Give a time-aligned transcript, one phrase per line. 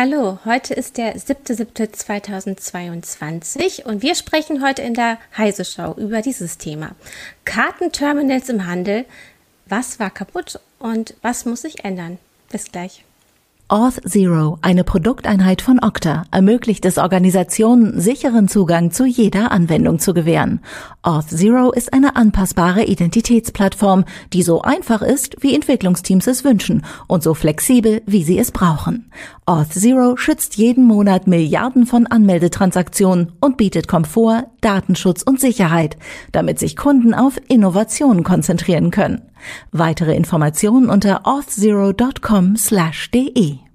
[0.00, 6.56] Hallo, heute ist der 7.7.2022 und wir sprechen heute in der Heise Show über dieses
[6.56, 6.92] Thema.
[7.44, 9.06] Kartenterminals im Handel.
[9.66, 12.18] Was war kaputt und was muss sich ändern?
[12.48, 13.04] Bis gleich.
[13.70, 20.14] Auth Zero, eine Produkteinheit von Okta, ermöglicht es Organisationen, sicheren Zugang zu jeder Anwendung zu
[20.14, 20.60] gewähren.
[21.02, 27.22] Auth Zero ist eine anpassbare Identitätsplattform, die so einfach ist, wie Entwicklungsteams es wünschen und
[27.22, 29.10] so flexibel, wie sie es brauchen.
[29.44, 35.98] Auth Zero schützt jeden Monat Milliarden von Anmeldetransaktionen und bietet Komfort, Datenschutz und Sicherheit,
[36.32, 39.28] damit sich Kunden auf Innovationen konzentrieren können.
[39.72, 43.67] Weitere Informationen unter auth0.com/de.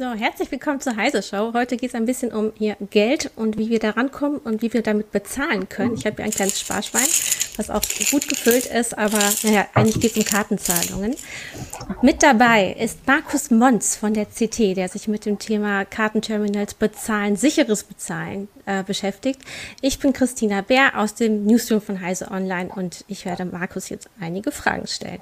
[0.00, 1.52] So, herzlich willkommen zur Heise Show.
[1.52, 4.72] Heute geht es ein bisschen um ihr Geld und wie wir da rankommen und wie
[4.72, 5.92] wir damit bezahlen können.
[5.92, 7.04] Ich habe hier ein kleines Sparschwein,
[7.58, 11.16] was auch gut gefüllt ist, aber naja, eigentlich geht es um Kartenzahlungen.
[12.00, 17.36] Mit dabei ist Markus Mons von der CT, der sich mit dem Thema Kartenterminals bezahlen,
[17.36, 19.42] sicheres Bezahlen äh, beschäftigt.
[19.82, 24.08] Ich bin Christina Bär aus dem Newsroom von Heise Online und ich werde Markus jetzt
[24.18, 25.20] einige Fragen stellen.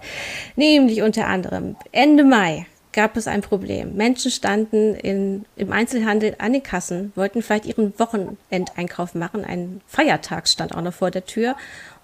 [0.54, 3.94] Nämlich unter anderem Ende Mai gab es ein Problem.
[3.94, 9.44] Menschen standen in, im Einzelhandel an den Kassen, wollten vielleicht ihren Wochenendeinkauf machen.
[9.44, 11.56] Ein Feiertag stand auch noch vor der Tür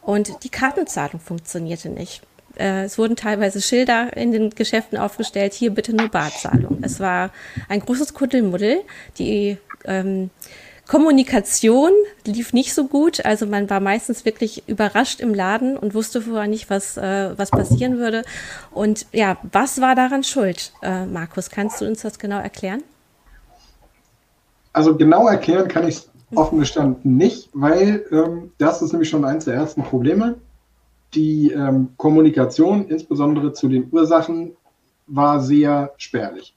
[0.03, 2.23] und die Kartenzahlung funktionierte nicht.
[2.57, 6.79] Äh, es wurden teilweise Schilder in den Geschäften aufgestellt, hier bitte nur Barzahlung.
[6.83, 7.31] Es war
[7.69, 8.83] ein großes Kuddelmuddel.
[9.19, 10.31] Die ähm,
[10.87, 11.91] Kommunikation
[12.27, 13.25] lief nicht so gut.
[13.25, 17.51] Also man war meistens wirklich überrascht im Laden und wusste vorher nicht, was, äh, was
[17.51, 18.23] passieren würde.
[18.71, 20.73] Und ja, was war daran schuld?
[20.83, 22.83] Äh, Markus, kannst du uns das genau erklären?
[24.73, 29.25] Also genau erklären kann ich es offen gestanden nicht, weil ähm, das ist nämlich schon
[29.25, 30.37] eines der ersten Probleme.
[31.14, 34.57] Die ähm, Kommunikation, insbesondere zu den Ursachen,
[35.07, 36.57] war sehr spärlich.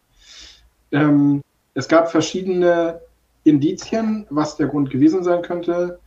[0.91, 1.41] Ähm,
[1.75, 2.99] es gab verschiedene
[3.47, 5.99] Indizien, was der Grund gewesen sein könnte.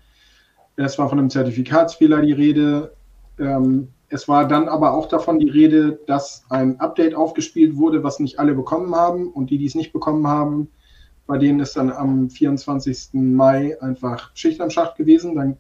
[0.77, 2.95] Es war von einem Zertifikatsfehler die Rede.
[3.39, 8.19] Ähm, es war dann aber auch davon die Rede, dass ein Update aufgespielt wurde, was
[8.19, 9.29] nicht alle bekommen haben.
[9.29, 10.69] Und die, die es nicht bekommen haben,
[11.27, 13.11] bei denen ist dann am 24.
[13.13, 15.35] Mai einfach Schicht am Schacht gewesen.
[15.37, 15.57] Dann,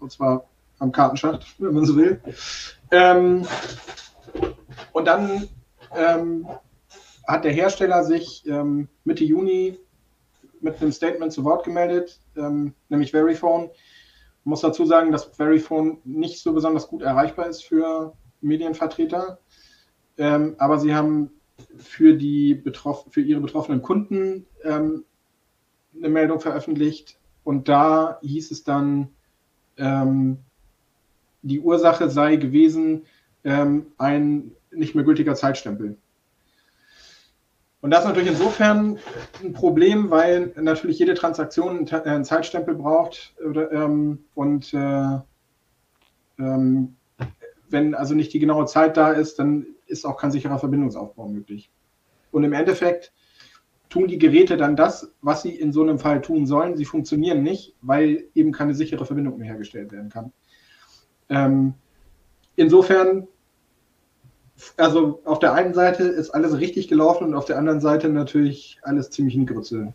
[0.00, 0.44] und zwar
[0.78, 2.20] am Kartenschacht, wenn man so will.
[2.90, 3.46] Ähm,
[4.92, 5.48] und dann
[5.96, 6.46] ähm,
[7.26, 9.78] hat der Hersteller sich ähm, Mitte Juni
[10.64, 13.70] mit einem Statement zu Wort gemeldet, ähm, nämlich Verifone.
[14.40, 19.38] Ich muss dazu sagen, dass Verifone nicht so besonders gut erreichbar ist für Medienvertreter,
[20.18, 21.30] ähm, aber sie haben
[21.76, 25.04] für, die betroff für ihre betroffenen Kunden ähm,
[25.96, 29.10] eine Meldung veröffentlicht und da hieß es dann,
[29.76, 30.38] ähm,
[31.42, 33.04] die Ursache sei gewesen
[33.44, 35.98] ähm, ein nicht mehr gültiger Zeitstempel.
[37.84, 38.98] Und das ist natürlich insofern
[39.42, 43.34] ein Problem, weil natürlich jede Transaktion einen Zeitstempel braucht.
[43.44, 45.18] Ähm, und äh,
[46.38, 46.96] ähm,
[47.68, 51.70] wenn also nicht die genaue Zeit da ist, dann ist auch kein sicherer Verbindungsaufbau möglich.
[52.30, 53.12] Und im Endeffekt
[53.90, 56.78] tun die Geräte dann das, was sie in so einem Fall tun sollen.
[56.78, 60.32] Sie funktionieren nicht, weil eben keine sichere Verbindung mehr hergestellt werden kann.
[61.28, 61.74] Ähm,
[62.56, 63.28] insofern
[64.76, 68.78] also auf der einen Seite ist alles richtig gelaufen und auf der anderen Seite natürlich
[68.82, 69.92] alles ziemlich in Grütze.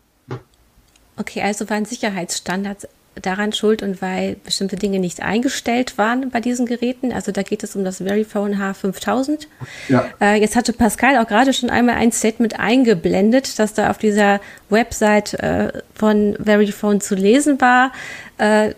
[1.16, 2.88] Okay, also waren Sicherheitsstandards
[3.20, 7.12] daran schuld und weil bestimmte Dinge nicht eingestellt waren bei diesen Geräten.
[7.12, 9.46] Also da geht es um das Verifone H5000.
[9.88, 10.06] Ja.
[10.20, 14.40] Äh, jetzt hatte Pascal auch gerade schon einmal ein Statement eingeblendet, das da auf dieser
[14.68, 17.92] Website äh, von Verifone zu lesen war.
[18.38, 18.74] Äh,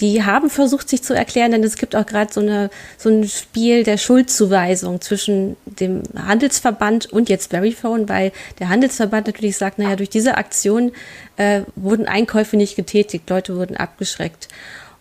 [0.00, 3.28] die haben versucht, sich zu erklären, denn es gibt auch gerade so, eine, so ein
[3.28, 9.96] Spiel der Schuldzuweisung zwischen dem Handelsverband und jetzt Verifone, weil der Handelsverband natürlich sagt, naja,
[9.96, 10.92] durch diese Aktion
[11.36, 14.48] äh, wurden Einkäufe nicht getätigt, Leute wurden abgeschreckt.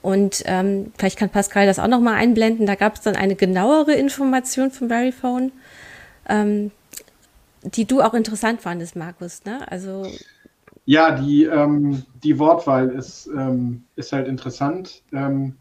[0.02, 2.66] Und ähm, vielleicht kann Pascal das auch nochmal einblenden.
[2.66, 5.52] Da gab es dann eine genauere Information von Verifone,
[6.28, 6.72] ähm,
[7.64, 9.46] die du auch interessant fandest, Markus.
[9.46, 9.60] Ne?
[9.72, 10.06] Also
[10.86, 15.04] ja, die, ähm, die Wortwahl ist, ähm, ist halt interessant.
[15.12, 15.58] Ähm,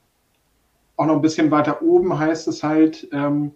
[0.97, 3.53] auch noch ein bisschen weiter oben heißt es halt, ähm,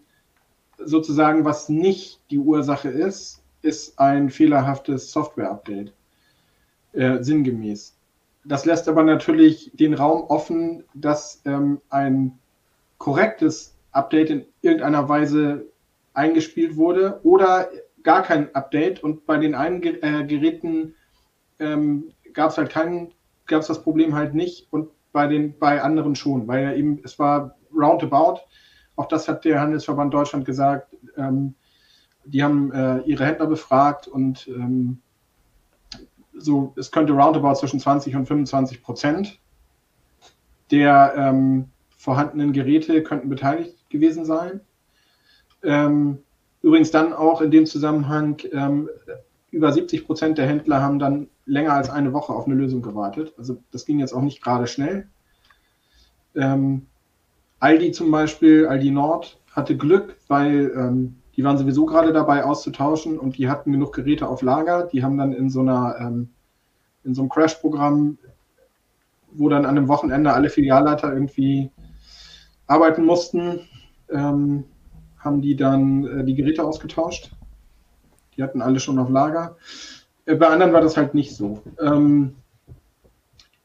[0.78, 5.92] sozusagen, was nicht die Ursache ist, ist ein fehlerhaftes Software-Update.
[6.92, 7.96] Äh, sinngemäß.
[8.44, 12.38] Das lässt aber natürlich den Raum offen, dass ähm, ein
[12.98, 15.66] korrektes Update in irgendeiner Weise
[16.14, 17.68] eingespielt wurde oder
[18.02, 20.94] gar kein Update und bei den einen äh, Geräten
[21.58, 23.12] ähm, gab es halt keinen,
[23.46, 27.00] gab es das Problem halt nicht und bei den bei anderen schon, weil ja eben
[27.04, 28.40] es war roundabout.
[28.96, 30.94] Auch das hat der Handelsverband Deutschland gesagt.
[31.16, 31.54] Ähm,
[32.24, 35.00] die haben äh, ihre Händler befragt und ähm,
[36.34, 39.38] so, es könnte roundabout zwischen 20 und 25 Prozent
[40.70, 44.60] der ähm, vorhandenen Geräte könnten beteiligt gewesen sein.
[45.62, 46.18] Ähm,
[46.62, 48.88] übrigens dann auch in dem Zusammenhang, ähm,
[49.50, 53.32] über 70 Prozent der Händler haben dann länger als eine Woche auf eine Lösung gewartet.
[53.38, 55.08] Also das ging jetzt auch nicht gerade schnell.
[56.34, 56.87] Ähm,
[57.60, 63.19] Aldi zum Beispiel, Aldi Nord, hatte Glück, weil ähm, die waren sowieso gerade dabei auszutauschen
[63.19, 64.87] und die hatten genug Geräte auf Lager.
[64.87, 66.31] Die haben dann in so einer ähm,
[67.04, 68.19] in so einem Crash-Programm,
[69.31, 71.70] wo dann an einem Wochenende alle Filialleiter irgendwie
[72.66, 73.60] arbeiten mussten,
[74.10, 74.64] ähm,
[75.19, 77.32] haben die dann äh, die Geräte ausgetauscht.
[78.37, 79.56] Die hatten alle schon auf Lager.
[80.26, 81.62] Äh, bei anderen war das halt nicht so.
[81.81, 82.37] Ähm,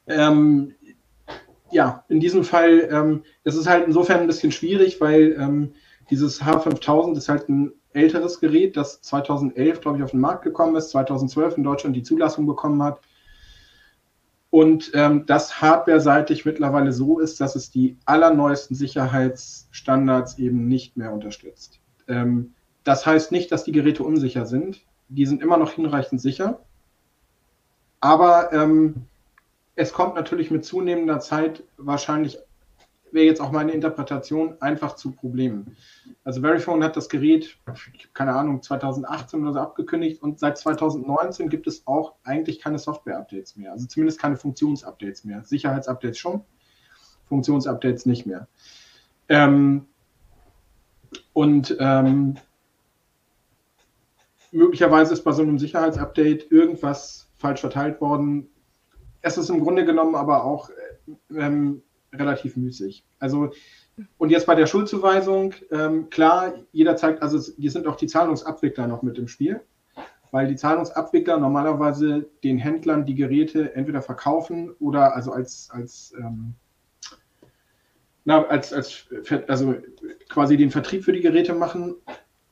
[0.08, 0.76] ähm,
[1.72, 5.74] ja, in diesem Fall ähm, es ist halt insofern ein bisschen schwierig, weil ähm,
[6.10, 10.76] dieses H5000 ist halt ein älteres Gerät, das 2011, glaube ich, auf den Markt gekommen
[10.76, 13.00] ist, 2012 in Deutschland die Zulassung bekommen hat
[14.52, 21.14] und ähm, das hardware-seitig mittlerweile so ist, dass es die allerneuesten Sicherheitsstandards eben nicht mehr
[21.14, 21.80] unterstützt.
[22.10, 22.54] Ähm,
[22.84, 24.82] das heißt nicht, dass die Geräte unsicher sind.
[25.14, 26.62] Die sind immer noch hinreichend sicher.
[28.00, 29.06] Aber ähm,
[29.76, 32.40] es kommt natürlich mit zunehmender Zeit wahrscheinlich
[33.14, 35.76] wäre jetzt auch meine Interpretation einfach zu Problemen.
[36.24, 37.58] Also Verifone hat das Gerät,
[38.14, 43.58] keine Ahnung, 2018 oder so abgekündigt und seit 2019 gibt es auch eigentlich keine Software-Updates
[43.58, 43.72] mehr.
[43.72, 45.44] Also zumindest keine Funktionsupdates mehr.
[45.44, 46.42] Sicherheitsupdates schon,
[47.28, 48.48] Funktionsupdates nicht mehr.
[49.30, 49.88] Ähm,
[51.34, 52.36] und ähm,
[54.52, 58.50] möglicherweise ist bei so einem Sicherheitsupdate irgendwas falsch verteilt worden.
[59.22, 60.70] Es ist im Grunde genommen aber auch
[61.36, 61.82] ähm,
[62.14, 63.06] relativ müßig.
[63.20, 63.52] Also,
[64.18, 68.88] und jetzt bei der Schuldzuweisung, ähm, klar, jeder zeigt, also hier sind auch die Zahlungsabwickler
[68.88, 69.62] noch mit im Spiel,
[70.32, 76.56] weil die Zahlungsabwickler normalerweise den Händlern die Geräte entweder verkaufen oder also als, als ähm,
[78.24, 79.08] na, als, als,
[79.48, 79.76] also
[80.30, 81.96] quasi den Vertrieb für die Geräte machen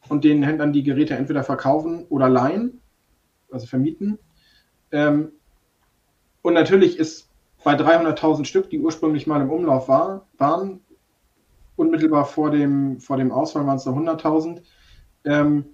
[0.10, 2.82] und den Händlern die Geräte entweder verkaufen oder leihen,
[3.52, 4.20] also vermieten.
[4.92, 5.32] Ähm,
[6.42, 7.30] und natürlich ist
[7.64, 10.82] bei 300.000 Stück, die ursprünglich mal im Umlauf war, waren,
[11.76, 14.62] unmittelbar vor dem, vor dem Ausfall waren es noch 100.000.
[15.26, 15.66] Ähm,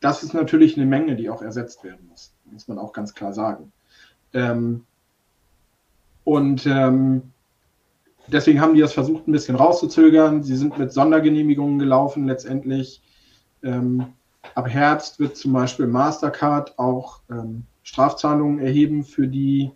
[0.00, 3.32] das ist natürlich eine Menge, die auch ersetzt werden muss, muss man auch ganz klar
[3.32, 3.72] sagen.
[4.34, 4.84] Ähm,
[6.24, 7.32] und ähm,
[8.26, 10.42] deswegen haben die das versucht, ein bisschen rauszuzögern.
[10.42, 13.02] Sie sind mit Sondergenehmigungen gelaufen letztendlich.
[13.62, 14.06] Ähm,
[14.54, 19.70] ab Herbst wird zum Beispiel Mastercard auch ähm, Strafzahlungen erheben für die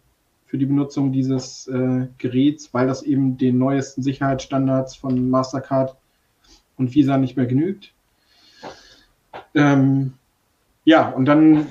[0.47, 5.97] für die Benutzung dieses äh, Geräts, weil das eben den neuesten Sicherheitsstandards von Mastercard
[6.77, 7.93] und Visa nicht mehr genügt.
[9.55, 10.15] Ähm,
[10.85, 11.67] ja, und dann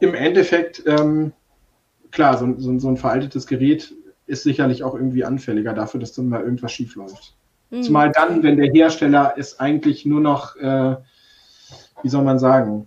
[0.00, 1.32] im Endeffekt, ähm,
[2.10, 3.94] klar, so, so, so, ein veraltetes Gerät
[4.26, 7.36] ist sicherlich auch irgendwie anfälliger dafür, dass dann mal irgendwas schief läuft.
[7.70, 7.82] Mhm.
[7.82, 10.96] Zumal dann, wenn der Hersteller es eigentlich nur noch, äh,
[12.04, 12.86] wie soll man sagen,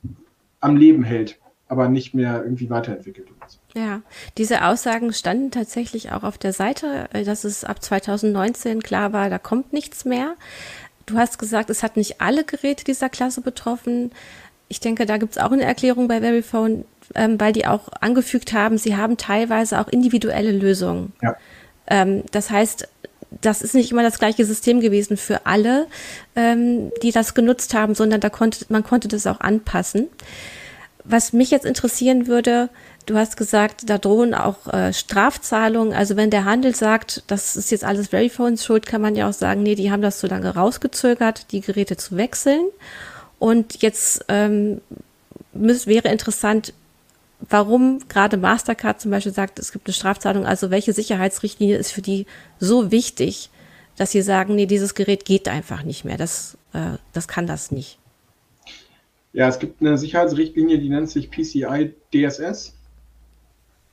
[0.61, 1.37] am Leben hält
[1.69, 3.59] aber nicht mehr irgendwie weiterentwickelt wird.
[3.75, 4.01] Ja,
[4.37, 9.29] diese Aussagen standen tatsächlich auch auf der Seite, äh, dass es ab 2019 klar war,
[9.29, 10.35] da kommt nichts mehr.
[11.05, 14.11] Du hast gesagt, es hat nicht alle Geräte dieser Klasse betroffen.
[14.69, 18.53] Ich denke, da gibt es auch eine Erklärung bei Verifone, ähm, weil die auch angefügt
[18.53, 21.13] haben, sie haben teilweise auch individuelle Lösungen.
[21.21, 21.35] Ja.
[21.87, 22.87] Ähm, das heißt,
[23.41, 25.87] das ist nicht immer das gleiche System gewesen für alle,
[26.35, 30.07] ähm, die das genutzt haben, sondern da konnte, man konnte das auch anpassen
[31.09, 32.69] was mich jetzt interessieren würde,
[33.05, 35.93] du hast gesagt, da drohen auch äh, Strafzahlungen.
[35.93, 39.33] Also wenn der Handel sagt, das ist jetzt alles Verifone schuld, kann man ja auch
[39.33, 42.67] sagen, nee, die haben das so lange rausgezögert, die Geräte zu wechseln.
[43.39, 44.81] Und jetzt ähm,
[45.53, 46.73] müß, wäre interessant,
[47.39, 50.45] warum gerade Mastercard zum Beispiel sagt, es gibt eine Strafzahlung.
[50.45, 52.25] Also welche Sicherheitsrichtlinie ist für die
[52.59, 53.49] so wichtig,
[53.95, 56.17] dass sie sagen, nee, dieses Gerät geht einfach nicht mehr.
[56.17, 57.99] Das, äh, das kann das nicht.
[59.33, 62.75] Ja, es gibt eine Sicherheitsrichtlinie, die nennt sich PCI DSS.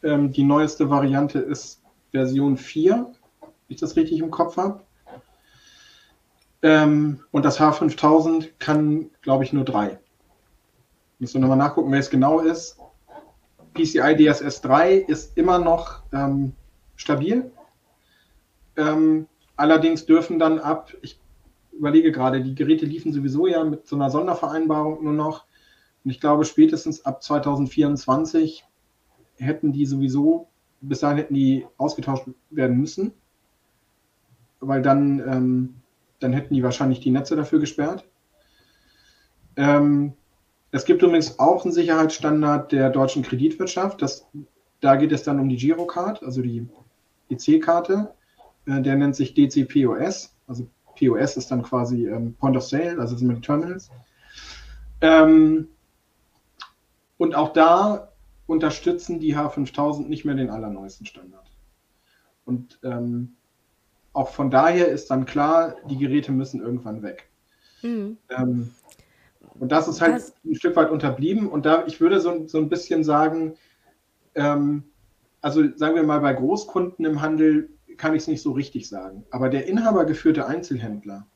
[0.02, 1.80] Ähm, die neueste Variante ist
[2.12, 4.80] Version 4, wenn ich das richtig im Kopf habe.
[6.62, 9.98] Ähm, und das H5000 kann, glaube ich, nur drei.
[11.18, 12.78] Müssen wir nochmal nachgucken, wer es genau ist.
[13.74, 16.52] PCI DSS 3 ist immer noch ähm,
[16.96, 17.50] stabil.
[18.76, 19.26] Ähm,
[19.56, 21.20] allerdings dürfen dann ab, ich
[21.72, 25.44] überlege gerade, die Geräte liefen sowieso ja mit so einer Sondervereinbarung nur noch.
[26.04, 28.64] Und ich glaube, spätestens ab 2024
[29.36, 30.48] hätten die sowieso,
[30.80, 33.12] bis dahin hätten die ausgetauscht werden müssen.
[34.60, 35.74] Weil dann, ähm,
[36.20, 38.04] dann hätten die wahrscheinlich die Netze dafür gesperrt.
[39.56, 40.14] Ähm,
[40.74, 44.02] Es gibt übrigens auch einen Sicherheitsstandard der deutschen Kreditwirtschaft.
[44.02, 44.26] Das,
[44.80, 46.68] da geht es dann um die Girocard, also die
[47.28, 48.12] EC-Karte.
[48.66, 50.34] Äh, der nennt sich DCPOS.
[50.48, 50.66] Also
[50.98, 53.88] POS ist dann quasi ähm, Point of Sale, also sind die Terminals.
[55.00, 55.68] Ähm,
[57.18, 58.08] und auch da
[58.48, 61.52] unterstützen die H5000 nicht mehr den allerneuesten Standard.
[62.46, 63.36] Und ähm,
[64.12, 67.30] auch von daher ist dann klar, die Geräte müssen irgendwann weg.
[67.82, 68.18] Mhm.
[68.28, 68.70] Ähm,
[69.58, 71.48] und das ist halt das, ein Stück weit unterblieben.
[71.48, 73.54] Und da, ich würde so, so ein bisschen sagen,
[74.34, 74.84] ähm,
[75.40, 79.24] also sagen wir mal, bei Großkunden im Handel kann ich es nicht so richtig sagen.
[79.30, 81.26] Aber der inhabergeführte Einzelhändler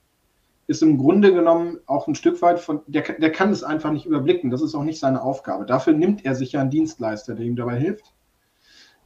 [0.67, 4.07] ist im Grunde genommen auch ein Stück weit von, der, der kann es einfach nicht
[4.07, 4.51] überblicken.
[4.51, 5.65] Das ist auch nicht seine Aufgabe.
[5.65, 8.13] Dafür nimmt er sich ja einen Dienstleister, der ihm dabei hilft.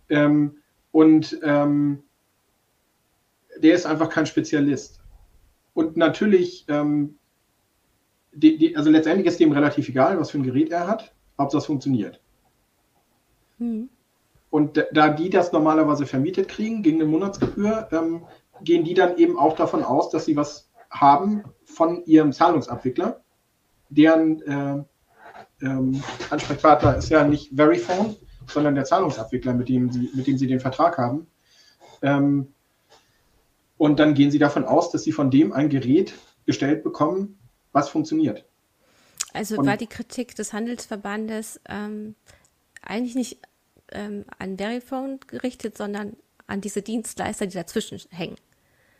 [0.09, 0.59] Ähm,
[0.91, 2.03] und ähm,
[3.59, 5.01] der ist einfach kein Spezialist.
[5.75, 7.19] Und natürlich, ähm,
[8.33, 11.51] die, die, also letztendlich ist dem relativ egal, was für ein Gerät er hat, ob
[11.51, 12.21] das funktioniert.
[13.59, 13.89] Hm.
[14.51, 18.23] Und da die das normalerweise vermietet kriegen gegen eine Monatsgebühr, ähm,
[18.63, 23.23] gehen die dann eben auch davon aus, dass sie was haben von ihrem Zahlungsabwickler,
[23.89, 24.83] deren äh,
[25.65, 30.47] ähm, Ansprechpartner ist ja nicht Verifone, sondern der Zahlungsabwickler, mit dem sie, mit dem sie
[30.47, 31.27] den Vertrag haben.
[32.03, 32.49] Ähm,
[33.79, 36.15] und dann gehen sie davon aus, dass sie von dem ein Gerät
[36.47, 37.39] gestellt bekommen,
[37.73, 38.45] was funktioniert.
[39.33, 42.15] Also und war die Kritik des Handelsverbandes ähm,
[42.83, 43.39] eigentlich nicht
[43.91, 48.37] ähm, an Verifone gerichtet, sondern an diese Dienstleister, die dazwischen hängen?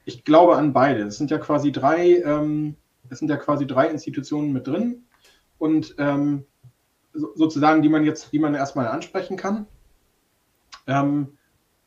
[0.05, 1.03] Ich glaube an beide.
[1.03, 2.77] Es sind ja quasi drei, ähm,
[3.11, 5.05] es sind ja quasi drei Institutionen mit drin
[5.59, 6.45] und ähm,
[7.13, 9.67] so, sozusagen, die man jetzt, die man erstmal ansprechen kann.
[10.87, 11.37] Ähm,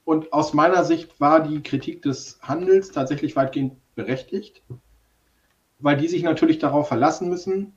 [0.06, 4.62] und aus meiner Sicht war die Kritik des Handels tatsächlich weitgehend berechtigt,
[5.86, 7.76] weil die sich natürlich darauf verlassen müssen,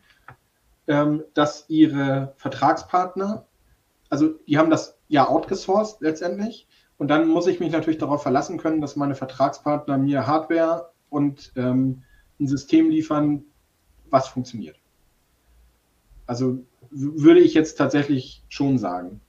[0.87, 3.47] ähm, dass ihre Vertragspartner,
[4.09, 8.57] also die haben das ja outgesourced letztendlich, und dann muss ich mich natürlich darauf verlassen
[8.57, 12.03] können, dass meine Vertragspartner mir Hardware und ähm,
[12.41, 13.45] ein System liefern,
[14.09, 14.77] was funktioniert.
[16.25, 19.21] Also würde ich jetzt tatsächlich schon sagen.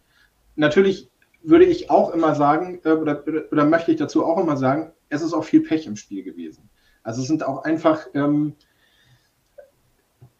[0.55, 1.11] Natürlich
[1.43, 5.21] würde ich auch immer sagen, äh, oder, oder möchte ich dazu auch immer sagen, es
[5.21, 6.69] ist auch viel Pech im Spiel gewesen.
[7.03, 8.55] Also es sind auch einfach, ähm,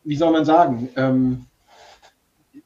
[0.04, 1.46] wie soll man sagen, ähm,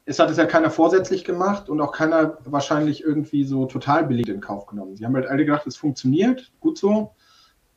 [0.05, 4.27] es hat es ja keiner vorsätzlich gemacht und auch keiner wahrscheinlich irgendwie so total billig
[4.27, 4.95] in Kauf genommen.
[4.95, 7.11] Sie haben halt alle gedacht, es funktioniert, gut so.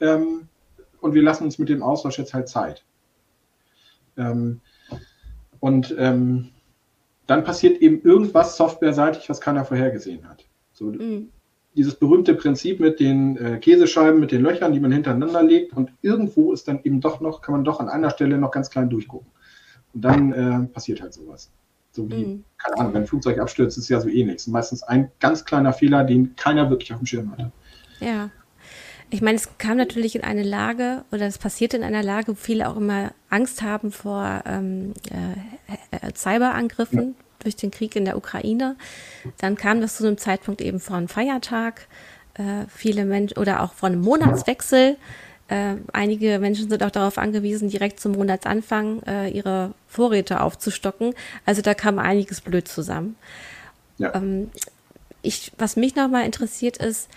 [0.00, 0.48] Ähm,
[1.00, 2.84] und wir lassen uns mit dem Austausch jetzt halt Zeit.
[4.16, 4.60] Ähm,
[5.60, 6.48] und ähm,
[7.26, 10.44] dann passiert eben irgendwas softwareseitig, was keiner vorhergesehen hat.
[10.72, 11.30] So, mhm.
[11.76, 15.92] Dieses berühmte Prinzip mit den äh, Käsescheiben, mit den Löchern, die man hintereinander legt und
[16.00, 18.88] irgendwo ist dann eben doch noch, kann man doch an einer Stelle noch ganz klein
[18.88, 19.30] durchgucken.
[19.96, 21.50] Und dann äh, passiert halt sowas.
[21.90, 22.44] So wie, mhm.
[22.58, 24.36] keine Ahnung, wenn ein Flugzeug abstürzt, ist ja so ähnlich.
[24.36, 27.50] Es ist meistens ein ganz kleiner Fehler, den keiner wirklich auf dem Schirm hatte.
[28.00, 28.28] Ja.
[29.08, 32.34] Ich meine, es kam natürlich in eine Lage oder es passierte in einer Lage, wo
[32.34, 37.24] viele auch immer Angst haben vor ähm, äh, äh, Cyberangriffen ja.
[37.38, 38.76] durch den Krieg in der Ukraine.
[39.38, 41.88] Dann kam das zu einem Zeitpunkt eben vor einem Feiertag.
[42.34, 44.98] Äh, viele Menschen oder auch vor einem Monatswechsel.
[45.48, 51.14] Äh, einige Menschen sind auch darauf angewiesen, direkt zum Monatsanfang äh, ihre Vorräte aufzustocken.
[51.44, 53.16] Also da kam einiges blöd zusammen.
[53.98, 54.14] Ja.
[54.14, 54.50] Ähm,
[55.22, 57.08] ich, was mich nochmal interessiert ist,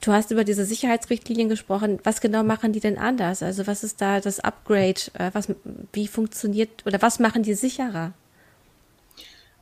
[0.00, 1.98] Du hast über diese Sicherheitsrichtlinien gesprochen.
[2.04, 3.42] Was genau machen die denn anders?
[3.42, 5.00] Also was ist da das Upgrade?
[5.14, 5.48] Äh, was,
[5.92, 8.12] wie funktioniert oder was machen die sicherer?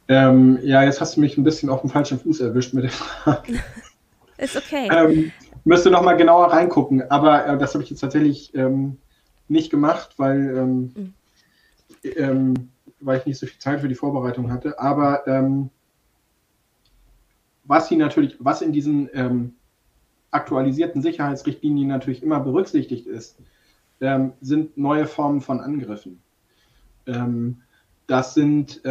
[0.08, 2.90] Ähm, ja, jetzt hast du mich ein bisschen auf dem falschen Fuß erwischt mit der
[2.90, 3.54] Frage.
[4.36, 4.88] ist okay.
[4.92, 5.32] Ähm,
[5.66, 8.98] müsste noch mal genauer reingucken, aber äh, das habe ich jetzt tatsächlich ähm,
[9.48, 11.14] nicht gemacht, weil, mhm.
[12.04, 12.54] ähm,
[13.00, 14.78] weil ich nicht so viel Zeit für die Vorbereitung hatte.
[14.78, 15.70] Aber ähm,
[17.64, 19.54] was sie natürlich, was in diesen ähm,
[20.30, 23.36] aktualisierten Sicherheitsrichtlinien natürlich immer berücksichtigt ist,
[24.00, 26.22] ähm, sind neue Formen von Angriffen.
[28.08, 28.82] Das sind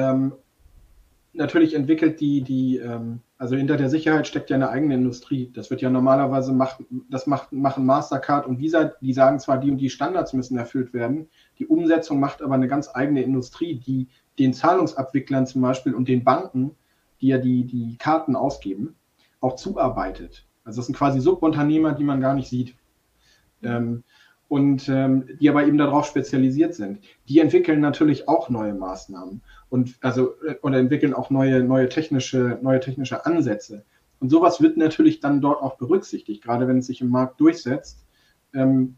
[1.34, 5.52] natürlich entwickelt die, die ähm, also hinter der Sicherheit steckt ja eine eigene Industrie.
[5.54, 9.72] Das wird ja normalerweise macht, das macht, machen Mastercard und Visa, die sagen zwar, die
[9.72, 11.28] und die Standards müssen erfüllt werden,
[11.60, 14.08] die Umsetzung macht aber eine ganz eigene Industrie, die
[14.40, 16.72] den Zahlungsabwicklern zum Beispiel und den Banken,
[17.20, 18.96] die ja die, die Karten ausgeben,
[19.42, 20.46] auch zuarbeitet.
[20.64, 22.76] Also das sind quasi Subunternehmer, die man gar nicht sieht.
[23.64, 24.04] Ähm,
[24.48, 27.00] und ähm, die aber eben darauf spezialisiert sind.
[27.28, 32.80] Die entwickeln natürlich auch neue Maßnahmen und also oder entwickeln auch neue, neue technische, neue
[32.80, 33.84] technische Ansätze.
[34.20, 38.06] Und sowas wird natürlich dann dort auch berücksichtigt, gerade wenn es sich im Markt durchsetzt.
[38.54, 38.96] Ähm,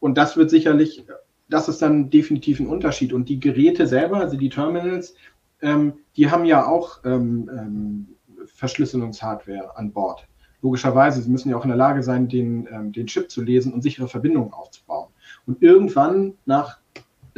[0.00, 1.04] und das wird sicherlich,
[1.48, 3.12] das ist dann definitiv ein Unterschied.
[3.12, 5.14] Und die Geräte selber, also die Terminals,
[5.60, 8.08] ähm, die haben ja auch ähm,
[8.46, 10.26] Verschlüsselungshardware an Bord.
[10.62, 13.82] Logischerweise, sie müssen ja auch in der Lage sein, den, den Chip zu lesen und
[13.82, 15.10] sichere Verbindungen aufzubauen.
[15.46, 16.80] Und irgendwann nach,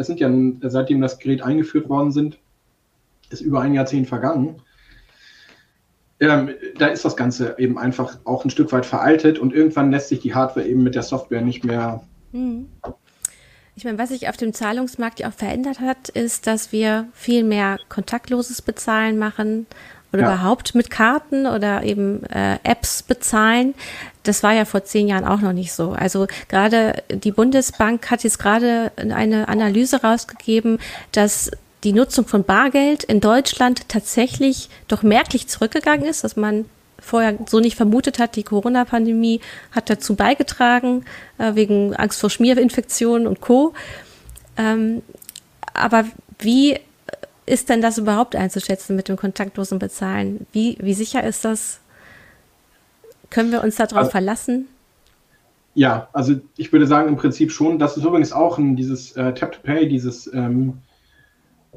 [0.00, 0.30] es sind ja
[0.62, 2.38] seitdem das Gerät eingeführt worden sind,
[3.28, 4.62] ist über ein Jahrzehnt vergangen.
[6.18, 10.08] Ähm, da ist das Ganze eben einfach auch ein Stück weit veraltet und irgendwann lässt
[10.08, 12.02] sich die Hardware eben mit der Software nicht mehr.
[12.32, 12.66] Hm.
[13.76, 17.44] Ich meine, was sich auf dem Zahlungsmarkt ja auch verändert hat, ist, dass wir viel
[17.44, 19.66] mehr kontaktloses Bezahlen machen
[20.12, 20.34] oder ja.
[20.34, 23.74] überhaupt mit Karten oder eben äh, Apps bezahlen.
[24.22, 25.92] Das war ja vor zehn Jahren auch noch nicht so.
[25.92, 30.78] Also gerade die Bundesbank hat jetzt gerade eine Analyse rausgegeben,
[31.12, 31.50] dass
[31.84, 36.66] die Nutzung von Bargeld in Deutschland tatsächlich doch merklich zurückgegangen ist, dass man
[36.98, 38.36] vorher so nicht vermutet hat.
[38.36, 39.40] Die Corona-Pandemie
[39.72, 41.04] hat dazu beigetragen,
[41.38, 43.72] äh, wegen Angst vor Schmierinfektionen und Co.
[44.58, 45.02] Ähm,
[45.72, 46.04] aber
[46.38, 46.78] wie
[47.50, 50.46] ist denn das überhaupt einzuschätzen mit dem kontaktlosen Bezahlen?
[50.52, 51.80] Wie, wie sicher ist das?
[53.28, 54.68] Können wir uns darauf also, verlassen?
[55.74, 57.78] Ja, also ich würde sagen im Prinzip schon.
[57.78, 60.78] Das ist übrigens auch ein, dieses äh, Tap-to-Pay, dieses ähm,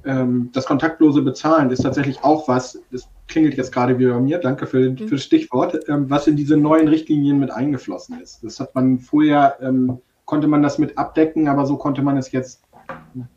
[0.06, 4.39] ähm, das kontaktlose Bezahlen ist tatsächlich auch was, das klingelt jetzt gerade wieder bei mir,
[4.39, 4.98] danke für, mhm.
[4.98, 8.44] für das Stichwort, ähm, was in diese neuen Richtlinien mit eingeflossen ist.
[8.44, 12.32] Das hat man vorher, ähm, konnte man das mit abdecken, aber so konnte man es
[12.32, 12.62] jetzt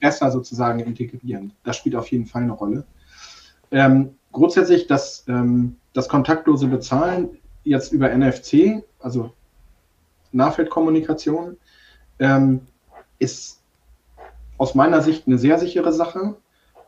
[0.01, 1.53] besser sozusagen integrieren.
[1.65, 2.85] Das spielt auf jeden Fall eine Rolle.
[3.71, 9.33] Ähm, grundsätzlich das, ähm, das kontaktlose Bezahlen jetzt über NFC, also
[10.33, 11.57] Nahfeldkommunikation,
[12.19, 12.61] ähm,
[13.19, 13.61] ist
[14.59, 16.37] aus meiner Sicht eine sehr sichere Sache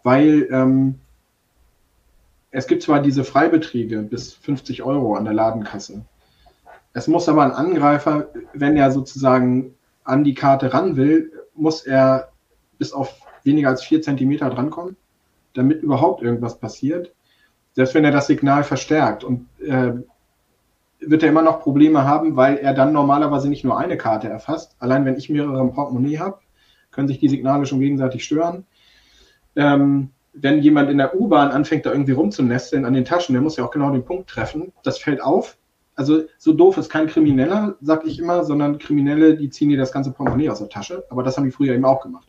[0.03, 1.01] weil ähm,
[2.51, 6.03] es gibt zwar diese Freibeträge bis 50 Euro an der Ladenkasse.
[6.95, 12.31] Es muss aber ein Angreifer, wenn er sozusagen an die Karte ran will, muss er
[12.79, 14.97] bis auf weniger als vier Zentimeter drankommen,
[15.55, 17.13] damit überhaupt irgendwas passiert.
[17.73, 19.93] Selbst wenn er das Signal verstärkt und äh,
[21.01, 24.75] wird er immer noch Probleme haben, weil er dann normalerweise nicht nur eine Karte erfasst.
[24.81, 26.39] Allein wenn ich mehrere im Portemonnaie habe,
[26.91, 28.65] können sich die Signale schon gegenseitig stören
[29.59, 33.57] ähm, wenn jemand in der U-Bahn anfängt, da irgendwie rumzunesteln an den Taschen, der muss
[33.57, 34.73] ja auch genau den Punkt treffen.
[34.85, 35.59] Das fällt auf.
[35.97, 39.91] Also so doof ist kein Krimineller, sag ich immer, sondern Kriminelle, die ziehen dir das
[39.91, 41.05] ganze Portemonnaie aus der Tasche.
[41.11, 42.29] Aber das haben die früher eben auch gemacht,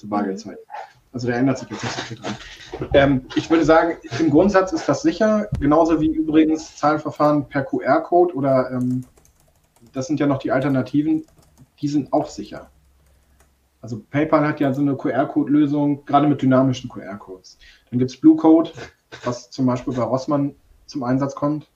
[0.00, 0.64] zu Bargeldzeiten.
[1.12, 2.36] Also da ändert sich jetzt nicht so viel dran.
[2.94, 8.34] Ähm, ich würde sagen, im Grundsatz ist das sicher, genauso wie übrigens Zahlverfahren per QR-Code
[8.34, 9.04] oder ähm,
[9.92, 11.24] das sind ja noch die Alternativen,
[11.80, 12.70] die sind auch sicher.
[13.82, 17.58] Also PayPal hat ja so eine QR-Code-Lösung, gerade mit dynamischen QR-Codes.
[17.90, 18.70] Dann gibt es Blue Code,
[19.24, 20.54] was zum Beispiel bei Rossmann
[20.86, 21.70] zum Einsatz kommt.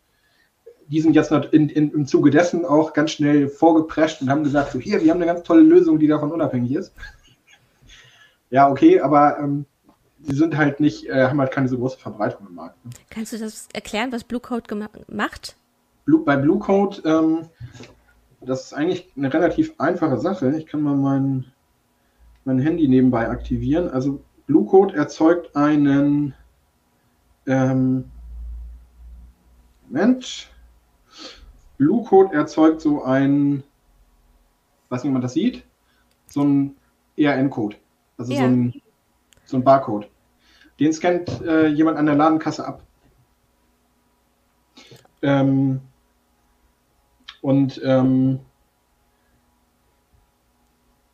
[0.86, 4.72] Die sind jetzt in, in, im Zuge dessen auch ganz schnell vorgeprescht und haben gesagt,
[4.72, 6.92] so hier, wir haben eine ganz tolle Lösung, die davon unabhängig ist.
[8.54, 9.66] Ja, okay, aber ähm,
[10.20, 12.84] die sind halt nicht, äh, haben halt keine so große Verbreitung im Markt.
[12.84, 12.92] Ne?
[13.10, 15.56] Kannst du das erklären, was Blue Code macht?
[16.04, 17.48] Blue, bei Blue Code, ähm,
[18.40, 20.56] das ist eigentlich eine relativ einfache Sache.
[20.56, 21.52] Ich kann mal meinen
[22.44, 23.88] mein Handy nebenbei aktivieren.
[23.88, 26.32] Also Blue Code erzeugt einen
[27.48, 28.04] ähm,
[29.88, 30.48] Moment.
[31.76, 33.64] Blue Code erzeugt so ein,
[34.90, 35.64] weiß nicht, ob man das sieht,
[36.28, 36.76] so ein
[37.16, 37.78] ERN-Code.
[38.16, 38.40] Also ja.
[38.40, 38.82] so, ein,
[39.44, 40.08] so ein Barcode.
[40.80, 42.82] Den scannt äh, jemand an der Ladenkasse ab.
[45.22, 45.80] Ähm,
[47.40, 48.40] und ähm,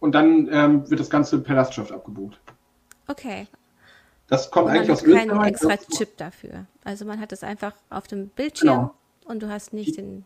[0.00, 2.40] und dann ähm, wird das Ganze per Lastschrift abgebucht.
[3.06, 3.46] Okay.
[4.28, 5.28] Das kommt und eigentlich aus Österreich.
[5.28, 6.66] keinen extra Chip dafür.
[6.84, 8.94] Also man hat es einfach auf dem Bildschirm genau.
[9.26, 10.24] und du hast nicht die, den.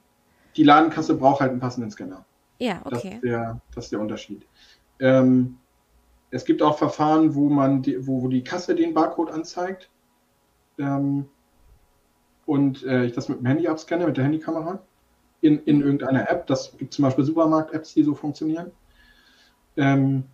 [0.57, 2.25] Die Ladenkasse braucht halt einen passenden Scanner.
[2.59, 2.95] Ja, okay.
[2.95, 4.47] Das ist der, das ist der Unterschied.
[5.01, 5.59] Ähm,
[6.35, 9.89] es gibt auch Verfahren, wo man die, wo, wo die Kasse den Barcode anzeigt.
[10.79, 11.27] Ähm,
[12.45, 14.81] und äh, ich das mit dem Handy abscanne, mit der Handykamera.
[15.43, 16.49] In, in irgendeiner App.
[16.49, 18.73] Das gibt zum Beispiel Supermarkt-Apps, die so funktionieren.
[19.77, 20.25] Ähm,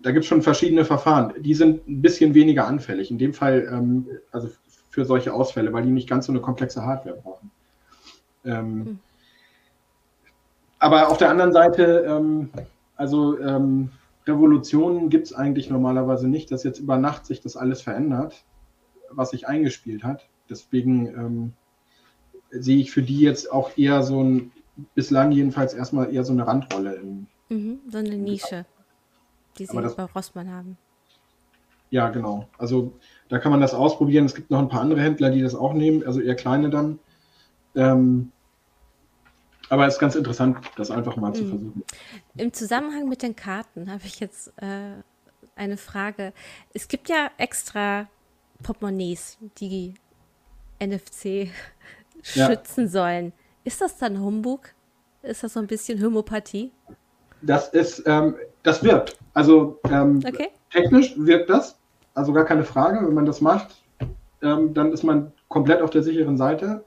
[0.00, 1.32] da gibt es schon verschiedene Verfahren.
[1.38, 3.10] Die sind ein bisschen weniger anfällig.
[3.10, 4.50] In dem Fall, ähm, also
[4.90, 7.50] für solche Ausfälle, weil die nicht ganz so eine komplexe Hardware brauchen.
[8.44, 8.98] Ähm, mhm.
[10.78, 12.50] Aber auf der anderen Seite, ähm,
[12.96, 13.90] also ähm,
[14.30, 18.44] Revolutionen gibt es eigentlich normalerweise nicht, dass jetzt über Nacht sich das alles verändert,
[19.10, 20.28] was sich eingespielt hat.
[20.48, 21.52] Deswegen ähm,
[22.50, 24.52] sehe ich für die jetzt auch eher so ein,
[24.94, 28.64] bislang jedenfalls erstmal eher so eine Randrolle im, Mhm, so eine Nische,
[29.58, 30.78] die sie das, bei Rossmann haben.
[31.90, 32.48] Ja, genau.
[32.58, 32.92] Also
[33.28, 34.24] da kann man das ausprobieren.
[34.24, 37.00] Es gibt noch ein paar andere Händler, die das auch nehmen, also eher kleine dann.
[37.74, 38.30] Ähm,
[39.70, 41.34] aber es ist ganz interessant, das einfach mal mhm.
[41.34, 41.84] zu versuchen.
[42.36, 44.96] Im Zusammenhang mit den Karten habe ich jetzt äh,
[45.54, 46.32] eine Frage.
[46.74, 48.08] Es gibt ja extra
[48.62, 49.94] Portemonnaies, die
[50.82, 51.50] NFC
[52.34, 52.46] ja.
[52.46, 53.32] schützen sollen.
[53.62, 54.74] Ist das dann Humbug?
[55.22, 56.72] Ist das so ein bisschen Homöopathie?
[57.42, 59.18] Das ist, ähm, das wirkt.
[59.34, 60.48] Also ähm, okay.
[60.70, 61.78] technisch wirkt das.
[62.14, 63.06] Also gar keine Frage.
[63.06, 63.82] Wenn man das macht,
[64.42, 66.84] ähm, dann ist man komplett auf der sicheren Seite.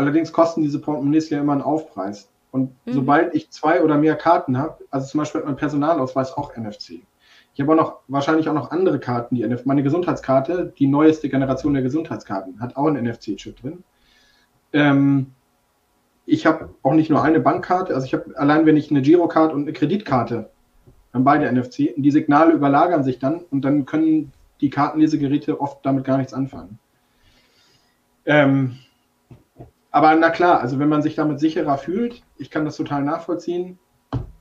[0.00, 2.30] Allerdings kosten diese Portemonnaies ja immer einen Aufpreis.
[2.52, 2.92] Und mhm.
[2.92, 7.02] sobald ich zwei oder mehr Karten habe, also zum Beispiel hat mein Personalausweis auch NFC.
[7.52, 9.66] Ich habe auch noch wahrscheinlich auch noch andere Karten, die NFC.
[9.66, 13.84] Meine Gesundheitskarte, die neueste Generation der Gesundheitskarten, hat auch einen NFC-Chip drin.
[14.72, 15.32] Ähm,
[16.24, 19.52] ich habe auch nicht nur eine Bankkarte, also ich habe allein, wenn ich eine Girocard
[19.52, 20.48] und eine Kreditkarte,
[21.12, 24.32] haben beide NFC, die Signale überlagern sich dann und dann können
[24.62, 26.78] die Kartenlesegeräte oft damit gar nichts anfangen.
[28.24, 28.78] Ähm,
[29.90, 33.78] aber na klar, also wenn man sich damit sicherer fühlt, ich kann das total nachvollziehen,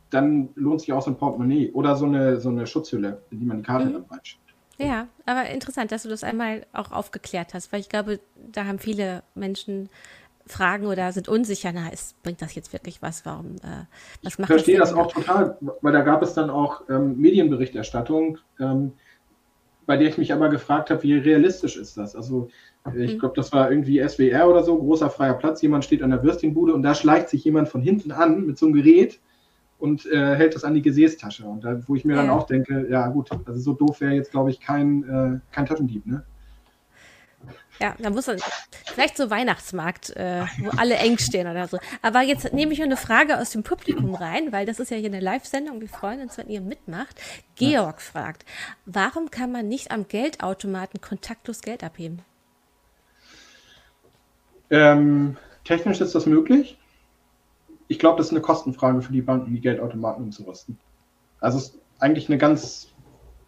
[0.09, 3.45] dann lohnt sich auch so ein Portemonnaie oder so eine, so eine Schutzhülle, in die
[3.45, 3.93] man die Karte mhm.
[3.93, 4.43] dann reinschiebt.
[4.77, 8.19] Ja, aber interessant, dass du das einmal auch aufgeklärt hast, weil ich glaube,
[8.51, 9.89] da haben viele Menschen
[10.49, 13.25] Fragen oder sind unsicher, na, ist, bringt das jetzt wirklich was?
[13.25, 13.57] Warum?
[13.57, 13.85] Äh,
[14.23, 17.17] was ich macht verstehe das, das auch total, weil da gab es dann auch ähm,
[17.17, 18.93] Medienberichterstattung, ähm,
[19.85, 22.15] bei der ich mich aber gefragt habe, wie realistisch ist das?
[22.15, 22.49] Also
[22.95, 23.19] ich mhm.
[23.19, 26.73] glaube, das war irgendwie SWR oder so, großer freier Platz, jemand steht an der Würstchenbude
[26.73, 29.19] und da schleicht sich jemand von hinten an mit so einem Gerät
[29.79, 31.45] und äh, hält das an die Gesäßtasche.
[31.45, 32.21] Und da, wo ich mir ja.
[32.21, 35.65] dann auch denke, ja gut, also so doof wäre jetzt, glaube ich, kein, äh, kein
[35.65, 36.23] Taschendieb, ne?
[37.79, 38.37] Ja, da muss man
[38.83, 41.79] vielleicht so Weihnachtsmarkt, äh, wo alle eng stehen oder so.
[42.01, 45.07] Aber jetzt nehme ich eine Frage aus dem Publikum rein, weil das ist ja hier
[45.07, 45.79] eine Live-Sendung.
[45.79, 47.15] Wir freuen uns, wenn ihr mitmacht.
[47.55, 48.43] Georg fragt,
[48.85, 52.21] warum kann man nicht am Geldautomaten kontaktlos Geld abheben?
[54.69, 56.79] Ähm, technisch ist das möglich
[57.89, 60.77] ich glaube, das ist eine Kostenfrage für die Banken, die Geldautomaten umzurüsten.
[61.41, 62.93] Also es ist eigentlich eine ganz,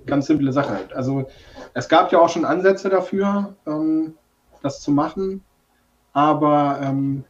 [0.08, 0.90] ganz simple Sache.
[0.94, 1.28] Also
[1.76, 4.16] es gab ja auch schon Ansätze dafür, ähm,
[4.64, 5.44] das zu machen,
[6.12, 7.24] aber ähm,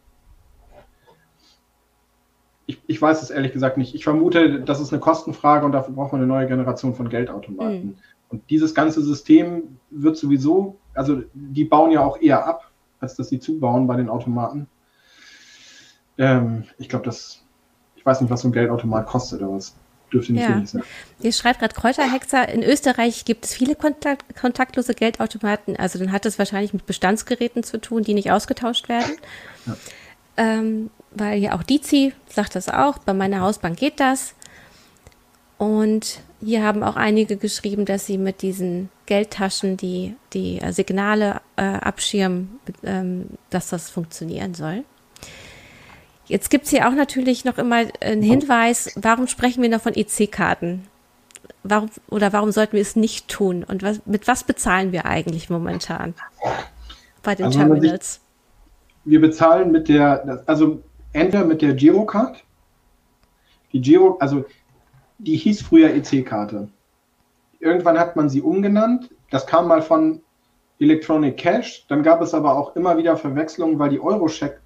[2.65, 3.93] ich, ich, weiß es ehrlich gesagt nicht.
[3.93, 7.85] Ich vermute, das ist eine Kostenfrage und dafür braucht man eine neue Generation von Geldautomaten.
[7.85, 7.95] Mhm.
[8.29, 12.70] Und dieses ganze System wird sowieso, also die bauen ja auch eher ab,
[13.01, 14.67] als dass sie zubauen bei den Automaten.
[16.17, 17.43] Ähm, ich glaube, das,
[17.95, 19.75] ich weiß nicht, was so ein Geldautomat kostet, aber es
[20.13, 20.55] dürfte nicht ja.
[20.55, 20.83] wenig sein.
[21.19, 26.25] Hier schreibt gerade Kräuterhexer, in Österreich gibt es viele kontakt kontaktlose Geldautomaten, also dann hat
[26.25, 29.15] es wahrscheinlich mit Bestandsgeräten zu tun, die nicht ausgetauscht werden.
[29.65, 29.75] Ja.
[30.37, 34.33] Ähm, weil ja auch Dizi sagt das auch, bei meiner Hausbank geht das.
[35.57, 41.63] Und hier haben auch einige geschrieben, dass sie mit diesen Geldtaschen die, die Signale äh,
[41.63, 44.83] abschirmen, ähm, dass das funktionieren soll.
[46.25, 49.93] Jetzt gibt es hier auch natürlich noch immer einen Hinweis, warum sprechen wir noch von
[49.93, 50.87] EC-Karten?
[51.63, 53.63] Warum, oder warum sollten wir es nicht tun?
[53.63, 56.13] Und was, mit was bezahlen wir eigentlich momentan
[57.21, 58.13] bei den also Terminals?
[58.13, 58.21] Sich,
[59.03, 60.81] wir bezahlen mit der, also
[61.13, 62.43] entweder mit der Girocard.
[63.73, 64.45] Die Giro, also
[65.23, 66.67] die hieß früher EC-Karte.
[67.59, 69.09] Irgendwann hat man sie umgenannt.
[69.29, 70.21] Das kam mal von
[70.79, 71.85] Electronic Cash.
[71.87, 74.59] Dann gab es aber auch immer wieder Verwechslungen, weil die Eurocheck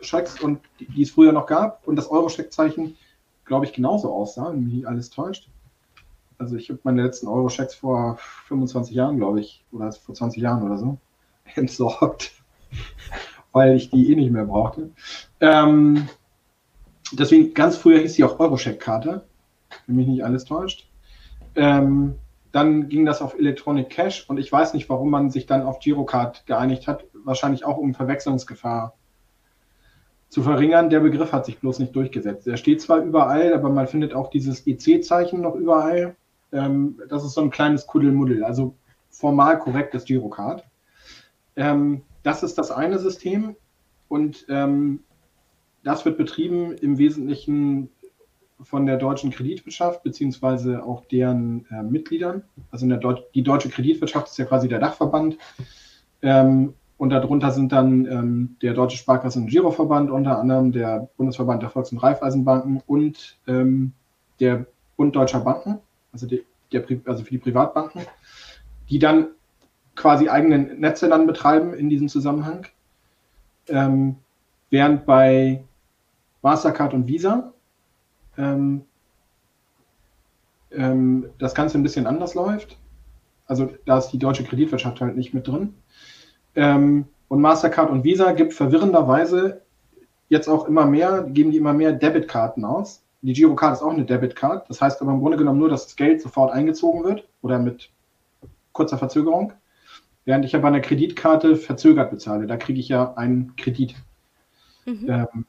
[0.00, 2.96] Schecks und die, die, es früher noch gab und das Euro-Scheck-Zeichen,
[3.44, 5.50] glaube ich, genauso aussah, wenn mich alles täuscht.
[6.38, 10.62] Also ich habe meine letzten Euro-Schecks vor 25 Jahren, glaube ich, oder vor 20 Jahren
[10.62, 10.98] oder so,
[11.54, 12.32] entsorgt,
[13.52, 14.90] weil ich die eh nicht mehr brauchte.
[15.40, 16.08] Ähm,
[17.12, 19.26] deswegen, ganz früher hieß sie auch Euro-Scheck-Karte,
[19.90, 20.88] wenn mich nicht alles täuscht.
[21.56, 22.14] Ähm,
[22.52, 25.80] dann ging das auf Electronic Cash und ich weiß nicht, warum man sich dann auf
[25.80, 27.04] Girocard geeinigt hat.
[27.24, 28.94] Wahrscheinlich auch um Verwechslungsgefahr
[30.28, 30.90] zu verringern.
[30.90, 32.46] Der Begriff hat sich bloß nicht durchgesetzt.
[32.46, 36.16] Er steht zwar überall, aber man findet auch dieses EC-Zeichen noch überall.
[36.52, 38.74] Ähm, das ist so ein kleines Kuddelmuddel, also
[39.10, 40.64] formal korrektes Girocard.
[41.56, 43.56] Ähm, das ist das eine System
[44.08, 45.00] und ähm,
[45.82, 47.90] das wird betrieben im Wesentlichen
[48.62, 52.42] von der deutschen Kreditwirtschaft beziehungsweise auch deren äh, Mitgliedern.
[52.70, 55.38] Also Deut die deutsche Kreditwirtschaft ist ja quasi der Dachverband.
[56.22, 61.62] Ähm, und darunter sind dann ähm, der Deutsche Sparkassen- und Giroverband, unter anderem der Bundesverband
[61.62, 63.92] der Volks- und Raiffeisenbanken und ähm,
[64.38, 64.66] der
[64.98, 65.78] Bund Deutscher Banken,
[66.12, 68.02] also, die, der, also für die Privatbanken,
[68.90, 69.28] die dann
[69.96, 72.66] quasi eigene Netze dann betreiben in diesem Zusammenhang.
[73.68, 74.16] Ähm,
[74.68, 75.64] während bei
[76.42, 77.54] Mastercard und Visa
[78.36, 78.82] ähm,
[80.70, 82.78] ähm, das Ganze ein bisschen anders läuft.
[83.46, 85.74] Also da ist die deutsche Kreditwirtschaft halt nicht mit drin.
[86.54, 89.62] Ähm, und Mastercard und Visa gibt verwirrenderweise
[90.28, 93.02] jetzt auch immer mehr, geben die immer mehr Debitkarten aus.
[93.22, 94.68] Die Girocard ist auch eine Debitcard.
[94.70, 97.90] Das heißt aber im Grunde genommen nur, dass das Geld sofort eingezogen wird oder mit
[98.72, 99.52] kurzer Verzögerung.
[100.24, 102.46] Während ich ja bei einer Kreditkarte verzögert bezahle.
[102.46, 103.94] Da kriege ich ja einen Kredit.
[104.86, 105.06] Mhm.
[105.08, 105.44] Ähm,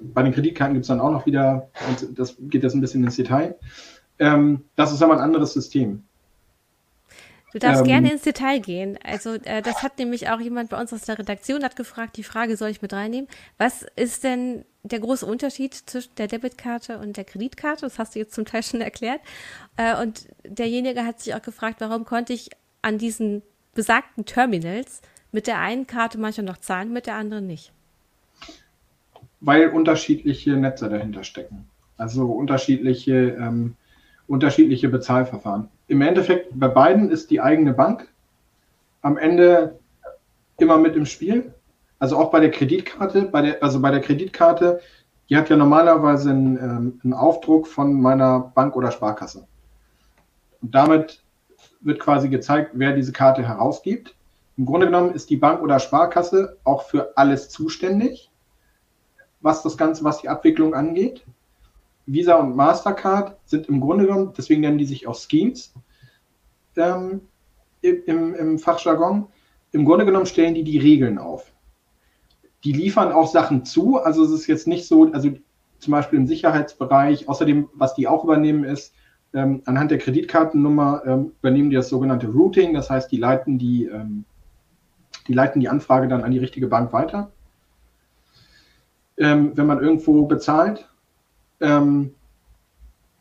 [0.00, 3.04] bei den Kreditkarten gibt es dann auch noch wieder, und das geht jetzt ein bisschen
[3.04, 3.56] ins Detail.
[4.18, 6.04] Ähm, das ist aber ein anderes System.
[7.52, 8.98] Du darfst ähm, gerne ins Detail gehen.
[9.04, 12.24] Also äh, das hat nämlich auch jemand bei uns aus der Redaktion hat gefragt, die
[12.24, 13.28] Frage soll ich mit reinnehmen.
[13.58, 17.82] Was ist denn der große Unterschied zwischen der Debitkarte und der Kreditkarte?
[17.82, 19.20] Das hast du jetzt zum Teil schon erklärt.
[19.76, 22.50] Äh, und derjenige hat sich auch gefragt, warum konnte ich
[22.82, 27.72] an diesen besagten Terminals mit der einen Karte manchmal noch zahlen, mit der anderen nicht?
[29.44, 31.66] Weil unterschiedliche Netze dahinter stecken.
[31.96, 33.76] Also unterschiedliche, ähm,
[34.26, 38.08] unterschiedliche Bezahlverfahren im Endeffekt bei beiden ist die eigene Bank
[39.02, 39.78] am Ende
[40.58, 41.52] immer mit im Spiel.
[41.98, 44.80] Also auch bei der Kreditkarte, bei der, also bei der Kreditkarte,
[45.28, 49.46] die hat ja normalerweise einen, ähm, einen Aufdruck von meiner Bank oder Sparkasse.
[50.60, 51.22] Und damit
[51.80, 54.14] wird quasi gezeigt, wer diese Karte herausgibt.
[54.56, 58.30] Im Grunde genommen ist die Bank oder Sparkasse auch für alles zuständig,
[59.44, 61.22] was das Ganze, was die Abwicklung angeht.
[62.06, 65.74] Visa und Mastercard sind im Grunde genommen, deswegen nennen die sich auch Schemes
[66.76, 67.20] ähm,
[67.82, 69.26] im, im Fachjargon.
[69.72, 71.52] Im Grunde genommen stellen die die Regeln auf.
[72.64, 75.30] Die liefern auch Sachen zu, also es ist jetzt nicht so, also
[75.78, 78.94] zum Beispiel im Sicherheitsbereich, außerdem, was die auch übernehmen, ist,
[79.34, 83.84] ähm, anhand der Kreditkartennummer ähm, übernehmen die das sogenannte Routing, das heißt, die leiten die,
[83.86, 84.24] ähm,
[85.28, 87.33] die leiten die Anfrage dann an die richtige Bank weiter.
[89.16, 90.88] Ähm, wenn man irgendwo bezahlt,
[91.60, 92.14] ähm,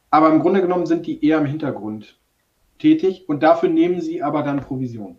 [0.10, 2.18] aber im Grunde genommen sind die eher im Hintergrund
[2.80, 5.18] tätig und dafür nehmen sie aber dann Provision.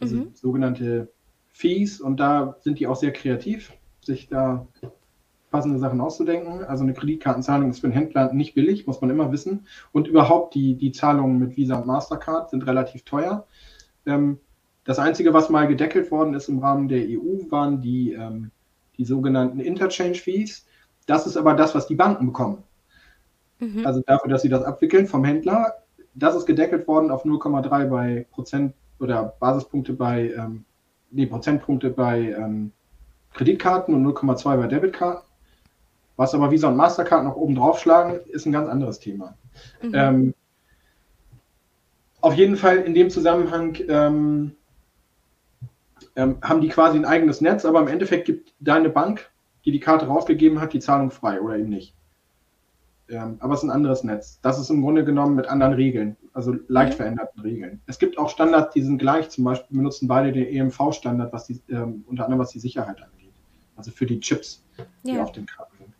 [0.00, 0.30] Also mhm.
[0.34, 1.08] sogenannte
[1.52, 4.66] Fees und da sind die auch sehr kreativ, sich da
[5.50, 6.64] passende Sachen auszudenken.
[6.64, 9.66] Also eine Kreditkartenzahlung ist für einen Händler nicht billig, muss man immer wissen.
[9.92, 13.46] Und überhaupt die, die Zahlungen mit Visa und Mastercard sind relativ teuer.
[14.06, 14.38] Ähm,
[14.84, 18.50] das Einzige, was mal gedeckelt worden ist im Rahmen der EU, waren die, ähm,
[18.98, 20.66] die sogenannten Interchange Fees.
[21.06, 22.62] Das ist aber das, was die Banken bekommen.
[23.60, 23.86] Mhm.
[23.86, 25.74] Also dafür, dass sie das abwickeln vom Händler.
[26.14, 30.64] Das ist gedeckelt worden auf 0,3 bei Prozent oder Basispunkte bei, ähm,
[31.10, 32.72] nee, Prozentpunkte bei ähm,
[33.34, 35.22] Kreditkarten und 0,2 bei Debitkarten.
[36.16, 39.36] Was aber Visa und Mastercard noch oben drauf schlagen, ist ein ganz anderes Thema.
[39.80, 39.92] Mhm.
[39.94, 40.34] Ähm,
[42.20, 44.56] auf jeden Fall in dem Zusammenhang ähm,
[46.18, 49.30] ähm, haben die quasi ein eigenes Netz, aber im Endeffekt gibt deine Bank
[49.68, 51.94] die die Karte rausgegeben hat, die Zahlung frei oder eben nicht.
[53.10, 54.38] Ähm, aber es ist ein anderes Netz.
[54.40, 56.96] Das ist im Grunde genommen mit anderen Regeln, also leicht mhm.
[56.96, 57.80] veränderten Regeln.
[57.86, 59.28] Es gibt auch Standards, die sind gleich.
[59.28, 63.32] Zum Beispiel benutzen beide den EMV-Standard, was die, ähm, unter anderem was die Sicherheit angeht.
[63.76, 64.62] Also für die Chips,
[65.04, 65.22] die ja.
[65.22, 65.92] auf den Karten sind.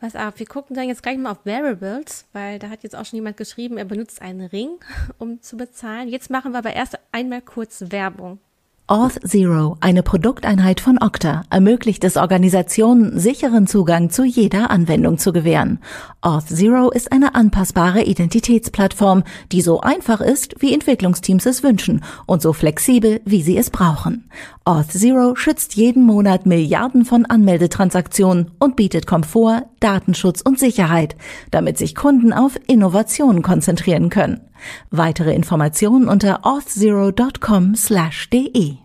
[0.00, 3.04] Pass auf, wir gucken dann jetzt gleich mal auf Variables, weil da hat jetzt auch
[3.04, 4.70] schon jemand geschrieben, er benutzt einen Ring,
[5.18, 6.08] um zu bezahlen.
[6.08, 8.40] Jetzt machen wir aber erst einmal kurz Werbung.
[8.86, 15.78] Auth0, eine Produkteinheit von Okta, ermöglicht es Organisationen, sicheren Zugang zu jeder Anwendung zu gewähren.
[16.20, 22.52] Auth0 ist eine anpassbare Identitätsplattform, die so einfach ist, wie Entwicklungsteams es wünschen und so
[22.52, 24.28] flexibel, wie sie es brauchen.
[24.66, 31.16] Auth0 schützt jeden Monat Milliarden von Anmeldetransaktionen und bietet Komfort, Datenschutz und Sicherheit,
[31.50, 34.42] damit sich Kunden auf Innovationen konzentrieren können.
[34.90, 38.78] Weitere Informationen unter auth0.com/de.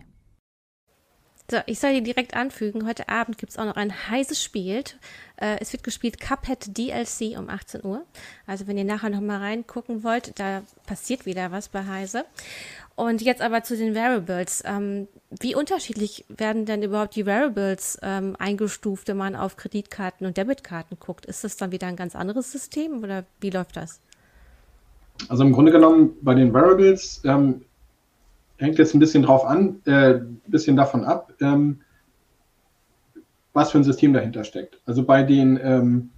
[1.50, 4.84] So, ich soll dir direkt anfügen, heute Abend gibt es auch noch ein heißes Spiel.
[5.36, 8.04] Äh, es wird gespielt Cuphead DLC um 18 Uhr.
[8.46, 12.24] Also wenn ihr nachher noch mal reingucken wollt, da passiert wieder was bei Heise.
[12.94, 14.62] Und jetzt aber zu den Variables.
[14.64, 15.08] Ähm,
[15.40, 21.00] wie unterschiedlich werden denn überhaupt die Variables ähm, eingestuft, wenn man auf Kreditkarten und Debitkarten
[21.00, 21.26] guckt?
[21.26, 24.00] Ist das dann wieder ein ganz anderes System oder wie läuft das?
[25.28, 27.62] Also im Grunde genommen bei den Variables ähm,
[28.56, 31.80] hängt jetzt ein bisschen drauf an, äh, ein bisschen davon ab, ähm,
[33.52, 34.80] was für ein System dahinter steckt.
[34.86, 36.10] Also bei den, ähm,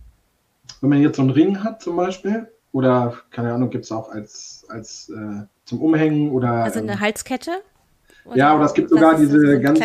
[0.80, 4.10] wenn man jetzt so einen Ring hat zum Beispiel, oder keine Ahnung, gibt es auch
[4.10, 6.64] als, als äh, zum Umhängen oder.
[6.64, 7.50] Also eine ähm, Halskette?
[8.24, 9.80] Oder ja, oder es gibt sogar diese so ganz.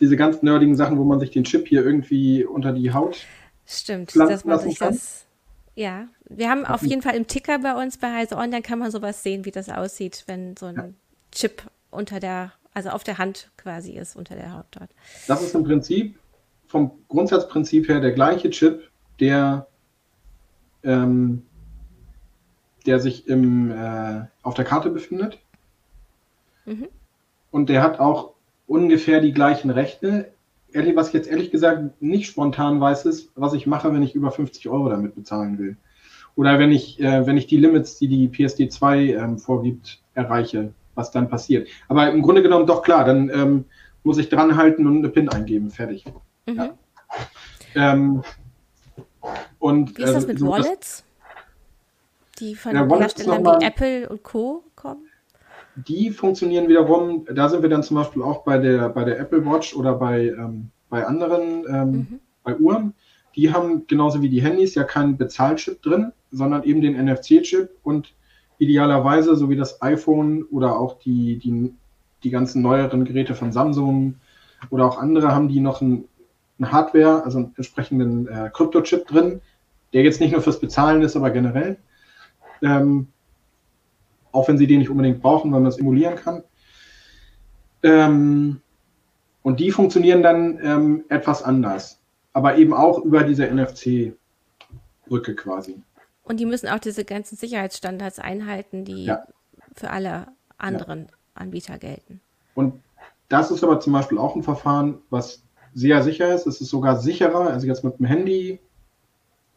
[0.00, 3.16] Diese ganz nerdigen Sachen, wo man sich den Chip hier irgendwie unter die Haut.
[3.64, 5.24] Stimmt, dass man sich das.
[5.76, 8.90] Ja, wir haben auf jeden Fall im Ticker bei uns bei Heise Online kann man
[8.90, 10.88] sowas sehen, wie das aussieht, wenn so ein ja.
[11.32, 14.90] Chip unter der, also auf der Hand quasi ist, unter der Haut dort.
[15.26, 16.18] Das ist im Prinzip
[16.66, 19.66] vom Grundsatzprinzip her der gleiche Chip, der,
[20.82, 21.42] ähm,
[22.86, 25.38] der sich im, äh, auf der Karte befindet.
[26.64, 26.88] Mhm.
[27.50, 28.32] Und der hat auch
[28.66, 30.32] ungefähr die gleichen Rechte.
[30.72, 34.14] Ehrlich, was ich jetzt ehrlich gesagt nicht spontan weiß, ist, was ich mache, wenn ich
[34.14, 35.76] über 50 Euro damit bezahlen will.
[36.36, 41.10] Oder wenn ich, äh, wenn ich die Limits, die die PSD2 ähm, vorgibt, erreiche, was
[41.10, 41.68] dann passiert.
[41.88, 43.64] Aber im Grunde genommen doch klar, dann ähm,
[44.02, 46.04] muss ich dranhalten und eine PIN eingeben, fertig.
[46.46, 46.56] Mhm.
[46.56, 46.74] Ja.
[47.74, 48.22] Ähm,
[49.58, 51.04] und, Wie ist das äh, mit so Wallets?
[52.38, 54.64] Die von ja, Herstellern wie Apple und Co.
[54.74, 55.06] kommen?
[55.76, 59.44] Die funktionieren wiederum, da sind wir dann zum Beispiel auch bei der, bei der Apple
[59.44, 62.20] Watch oder bei, ähm, bei anderen, ähm, mhm.
[62.42, 62.94] bei Uhren.
[63.34, 68.14] Die haben genauso wie die Handys ja keinen Bezahlchip drin, sondern eben den NFC-Chip und
[68.58, 71.74] idealerweise, so wie das iPhone oder auch die, die,
[72.22, 74.16] die ganzen neueren Geräte von Samsung
[74.70, 76.04] oder auch andere, haben die noch ein,
[76.62, 79.40] Hardware, also einen entsprechenden äh, Krypto-Chip drin,
[79.92, 81.76] der jetzt nicht nur fürs Bezahlen ist, aber generell.
[82.62, 83.08] Ähm,
[84.32, 86.42] auch wenn sie den nicht unbedingt brauchen, weil man es emulieren kann.
[87.82, 88.60] Ähm,
[89.42, 92.00] und die funktionieren dann ähm, etwas anders,
[92.32, 95.82] aber eben auch über diese NFC-Brücke quasi.
[96.24, 99.26] Und die müssen auch diese ganzen Sicherheitsstandards einhalten, die ja.
[99.74, 101.06] für alle anderen ja.
[101.34, 102.20] Anbieter gelten.
[102.54, 102.82] Und
[103.28, 105.42] das ist aber zum Beispiel auch ein Verfahren, was
[105.74, 106.46] sehr sicher ist.
[106.46, 108.60] Es ist sogar sicherer, also jetzt mit dem Handy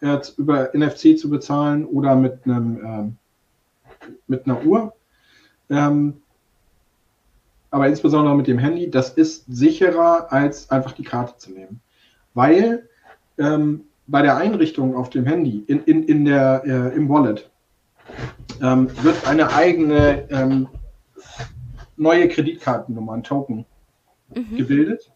[0.02, 3.18] jetzt über NFC zu bezahlen oder mit einem ähm,
[4.28, 4.94] mit einer Uhr.
[5.70, 6.22] Ähm,
[7.72, 11.82] aber insbesondere mit dem Handy, das ist sicherer, als einfach die Karte zu nehmen.
[12.34, 12.88] Weil
[13.38, 17.50] ähm, bei der Einrichtung auf dem Handy, in, in, in der, äh, im Wallet,
[18.62, 20.68] ähm, wird eine eigene ähm,
[21.98, 23.66] neue Kreditkartennummer, ein Token,
[24.34, 24.58] mhm.
[24.58, 25.12] gebildet.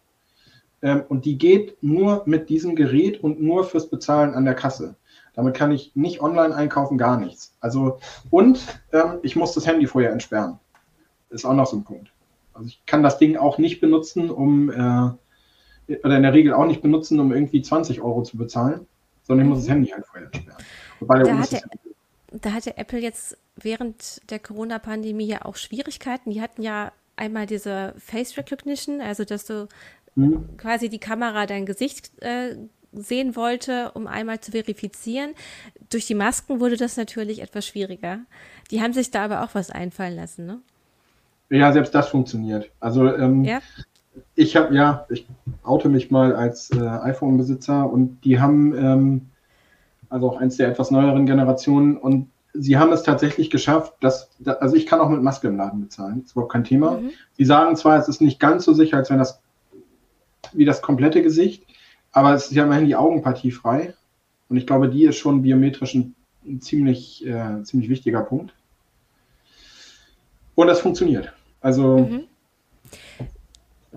[0.82, 4.96] Ähm, und die geht nur mit diesem Gerät und nur fürs Bezahlen an der Kasse.
[5.34, 7.56] Damit kann ich nicht online einkaufen, gar nichts.
[7.62, 8.00] Also,
[8.30, 10.60] und ähm, ich muss das Handy vorher entsperren.
[11.30, 12.12] Ist auch noch so ein Punkt.
[12.54, 15.10] Also ich kann das Ding auch nicht benutzen, um, äh,
[16.04, 18.86] oder in der Regel auch nicht benutzen, um irgendwie 20 Euro zu bezahlen,
[19.24, 19.74] sondern ich muss das mhm.
[19.74, 20.58] Handy halt vorher entsperren.
[21.00, 21.62] Da hatte,
[22.32, 26.32] da hatte Apple jetzt während der Corona-Pandemie ja auch Schwierigkeiten.
[26.32, 29.68] Die hatten ja einmal diese Face Recognition, also dass du
[30.16, 30.58] mhm.
[30.58, 32.56] quasi die Kamera dein Gesicht äh,
[32.94, 35.32] sehen wollte, um einmal zu verifizieren.
[35.90, 38.20] Durch die Masken wurde das natürlich etwas schwieriger.
[38.70, 40.62] Die haben sich da aber auch was einfallen lassen, ne?
[41.50, 42.70] Ja, selbst das funktioniert.
[42.80, 43.60] Also ähm, ja?
[44.36, 45.28] Ich habe ja, ich
[45.64, 49.30] oute mich mal als äh, iPhone-Besitzer und die haben ähm,
[50.10, 54.76] also auch eins der etwas neueren Generationen und sie haben es tatsächlich geschafft, dass, also
[54.76, 56.98] ich kann auch mit Maske im Laden bezahlen, das ist überhaupt kein Thema.
[56.98, 57.12] Mhm.
[57.34, 59.42] Sie sagen zwar, es ist nicht ganz so sicher, als wenn das
[60.54, 61.66] wie das komplette Gesicht,
[62.12, 63.94] aber es ist ja immerhin die Augenpartie frei.
[64.50, 66.14] Und ich glaube, die ist schon biometrisch ein,
[66.46, 68.54] ein ziemlich, äh, ziemlich wichtiger Punkt.
[70.56, 71.32] Und das funktioniert.
[71.62, 72.00] Also.
[72.00, 72.24] Mhm.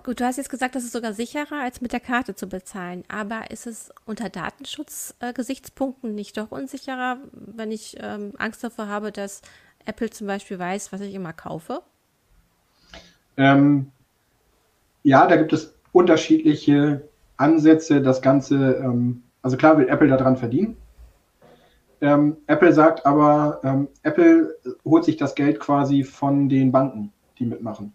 [0.02, 3.04] Gut, du hast jetzt gesagt, das ist sogar sicherer, als mit der Karte zu bezahlen.
[3.08, 9.40] Aber ist es unter Datenschutzgesichtspunkten nicht doch unsicherer, wenn ich ähm, Angst davor habe, dass
[9.84, 11.82] Apple zum Beispiel weiß, was ich immer kaufe?
[13.36, 13.92] Ähm,
[15.04, 20.76] ja, da gibt es unterschiedliche Ansätze, das Ganze, ähm, also klar will Apple daran verdienen.
[22.00, 27.46] Ähm, Apple sagt aber, ähm, Apple holt sich das Geld quasi von den Banken, die
[27.46, 27.92] mitmachen.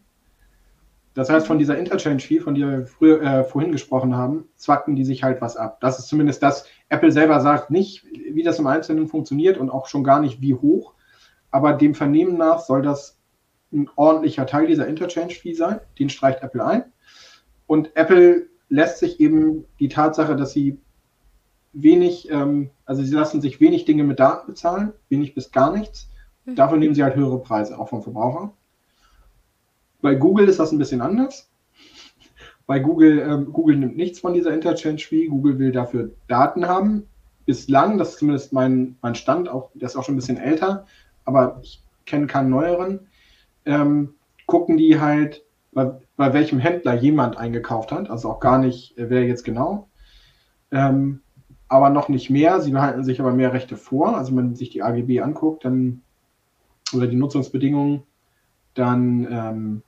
[1.20, 5.04] Das heißt, von dieser Interchange-Fee, von der wir früher, äh, vorhin gesprochen haben, zwacken die
[5.04, 5.82] sich halt was ab.
[5.82, 9.88] Das ist zumindest das, Apple selber sagt nicht, wie das im Einzelnen funktioniert und auch
[9.88, 10.94] schon gar nicht wie hoch.
[11.52, 13.20] Aber dem Vernehmen nach soll das
[13.74, 15.82] ein ordentlicher Teil dieser Interchange-Fee sein.
[16.00, 16.86] Den streicht Apple ein.
[17.68, 20.80] Und Apple lässt sich eben die Tatsache, dass sie
[21.74, 26.10] wenig, ähm, also sie lassen sich wenig Dinge mit Daten bezahlen, wenig bis gar nichts.
[26.46, 26.56] Mhm.
[26.56, 28.54] Dafür nehmen sie halt höhere Preise, auch vom Verbraucher.
[30.02, 31.50] Bei Google ist das ein bisschen anders.
[32.66, 35.28] Bei Google, ähm, Google nimmt nichts von dieser Interchange-Fee.
[35.28, 37.08] Google will dafür Daten haben.
[37.46, 40.86] Bislang, das ist zumindest mein, mein Stand, auch, der ist auch schon ein bisschen älter,
[41.26, 43.08] aber ich kenne keinen neueren,
[43.66, 44.14] ähm,
[44.46, 49.10] gucken die halt, bei, bei welchem Händler jemand eingekauft hat, also auch gar nicht, äh,
[49.10, 49.88] wer jetzt genau.
[50.72, 51.22] Ähm,
[51.68, 52.60] aber noch nicht mehr.
[52.62, 54.18] Sie behalten sich aber mehr Rechte vor.
[54.18, 56.02] Also wenn man sich die AGB anguckt, dann
[56.94, 58.04] oder die Nutzungsbedingungen,
[58.74, 59.82] dann, ähm,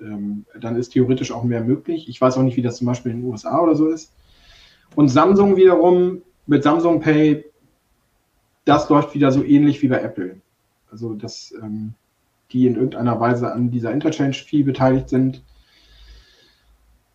[0.00, 2.08] ähm, dann ist theoretisch auch mehr möglich.
[2.08, 4.12] Ich weiß auch nicht, wie das zum Beispiel in den USA oder so ist.
[4.94, 7.44] Und Samsung wiederum mit Samsung Pay,
[8.64, 10.40] das läuft wieder so ähnlich wie bei Apple.
[10.90, 11.94] Also das ähm,
[12.52, 15.42] die in irgendeiner Weise an dieser Interchange-Fee beteiligt sind.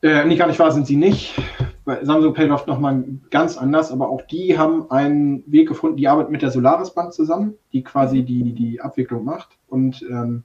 [0.02, 1.40] Äh, nicht gar nicht wahr sind sie nicht.
[1.86, 6.08] Bei Samsung Pay läuft nochmal ganz anders, aber auch die haben einen Weg gefunden, die
[6.08, 9.58] arbeiten mit der Solaris Bank zusammen, die quasi die, die Abwicklung macht.
[9.68, 10.44] Und ähm,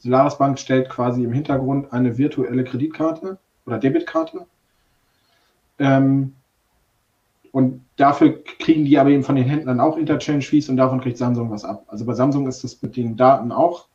[0.00, 4.46] Solaris Bank stellt quasi im Hintergrund eine virtuelle Kreditkarte oder Debitkarte.
[5.78, 6.34] Ähm,
[7.52, 11.50] Und dafür kriegen die aber eben von den Händlern auch Interchange-Fees und davon kriegt Samsung
[11.50, 11.84] was ab.
[11.88, 13.88] Also bei Samsung ist das mit den Daten auch,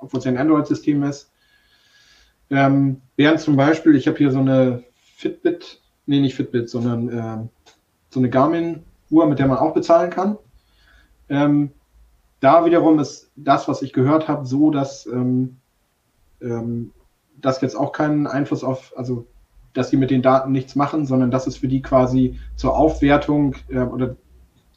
[0.00, 1.30] obwohl es ja ein Android-System ist.
[2.50, 4.84] Ähm, während zum Beispiel, ich habe hier so eine
[5.16, 7.48] Fitbit, nee, nicht Fitbit, sondern äh,
[8.10, 10.38] so eine Garmin-Uhr, mit der man auch bezahlen kann.
[11.28, 11.72] Ähm,
[12.40, 15.56] da wiederum ist das, was ich gehört habe, so, dass ähm,
[16.40, 16.92] ähm,
[17.36, 19.26] das jetzt auch keinen Einfluss auf, also
[19.74, 23.54] dass sie mit den Daten nichts machen, sondern das ist für die quasi zur Aufwertung
[23.68, 24.16] äh, oder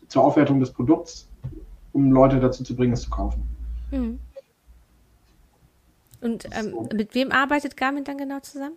[0.07, 1.29] zur Aufwertung des Produkts,
[1.93, 3.43] um Leute dazu zu bringen, es zu kaufen.
[3.91, 4.19] Mhm.
[6.21, 6.89] Und ähm, so.
[6.93, 8.75] mit wem arbeitet Garmin dann genau zusammen?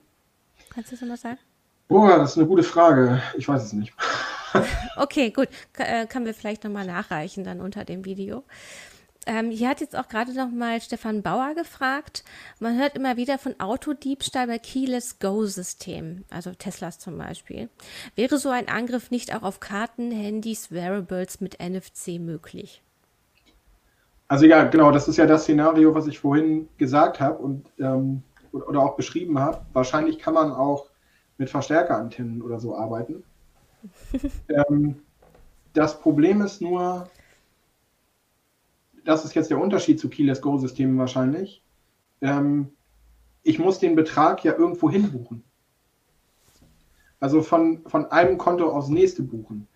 [0.70, 1.38] Kannst du das nochmal sagen?
[1.88, 3.20] Boah, das ist eine gute Frage.
[3.36, 3.92] Ich weiß es nicht.
[4.96, 5.48] Okay, gut.
[5.72, 8.44] K äh, können wir vielleicht nochmal nachreichen dann unter dem Video.
[9.26, 12.24] Ähm, hier hat jetzt auch gerade noch mal Stefan Bauer gefragt.
[12.60, 17.70] Man hört immer wieder von Autodiebstahl bei Keyless Go-Systemen, also Teslas zum Beispiel.
[18.16, 22.82] Wäre so ein Angriff nicht auch auf Karten, Handys, Wearables mit NFC möglich?
[24.28, 28.22] Also ja, genau, das ist ja das Szenario, was ich vorhin gesagt habe und ähm,
[28.52, 29.62] oder auch beschrieben habe.
[29.72, 30.86] Wahrscheinlich kann man auch
[31.38, 33.24] mit Verstärkerantennen oder so arbeiten.
[34.48, 35.02] Ähm,
[35.72, 37.08] das Problem ist nur,
[39.04, 41.62] das ist jetzt der Unterschied zu Keyless Go-Systemen wahrscheinlich.
[42.20, 42.70] Ähm,
[43.42, 45.44] ich muss den Betrag ja irgendwo hinbuchen.
[47.20, 49.68] Also von, von einem Konto aufs nächste buchen.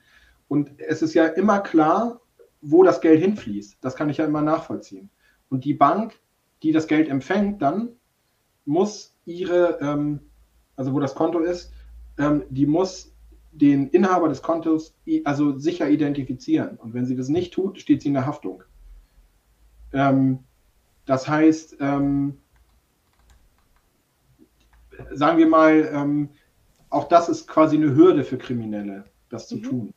[0.48, 2.20] Und es ist ja immer klar,
[2.60, 3.78] wo das Geld hinfließt.
[3.80, 5.10] Das kann ich ja immer nachvollziehen.
[5.50, 6.18] Und die Bank,
[6.62, 7.90] die das Geld empfängt, dann
[8.64, 10.20] muss ihre, ähm,
[10.76, 11.72] also wo das Konto ist,
[12.18, 13.14] ähm, die muss
[13.58, 14.94] den Inhaber des Kontos
[15.24, 16.76] also sicher identifizieren.
[16.76, 18.62] Und wenn sie das nicht tut, steht sie in der Haftung.
[19.92, 20.40] Ähm,
[21.06, 22.38] das heißt, ähm,
[25.12, 26.28] sagen wir mal, ähm,
[26.90, 29.62] auch das ist quasi eine Hürde für Kriminelle, das zu mhm.
[29.62, 29.94] tun.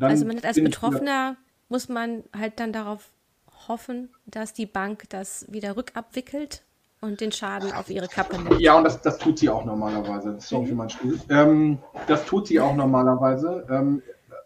[0.00, 1.36] also man als Betroffener
[1.68, 3.10] muss man halt dann darauf
[3.68, 6.62] hoffen, dass die Bank das wieder rückabwickelt
[7.06, 8.60] und den Schaden auf ihre Kappe nimmt.
[8.60, 10.36] Ja, und das, das tut sie auch normalerweise.
[10.38, 10.68] Sorry mhm.
[10.68, 11.20] für meinen Stuhl.
[11.28, 14.02] Ähm, das tut sie auch normalerweise, ähm,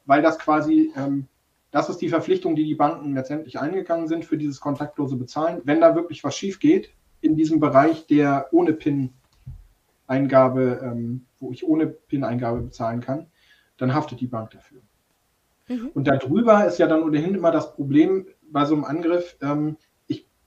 [0.07, 1.27] weil das quasi ähm,
[1.71, 5.61] das ist die Verpflichtung, die die Banken letztendlich eingegangen sind für dieses kontaktlose Bezahlen.
[5.65, 6.91] Wenn da wirklich was schief geht,
[7.21, 13.27] in diesem Bereich, der ohne PIN-Eingabe, ähm, wo ich ohne PIN-Eingabe bezahlen kann,
[13.77, 14.81] dann haftet die Bank dafür.
[15.69, 15.91] Mhm.
[15.95, 19.77] Und darüber ist ja dann ohnehin immer das Problem bei so einem Angriff, ähm,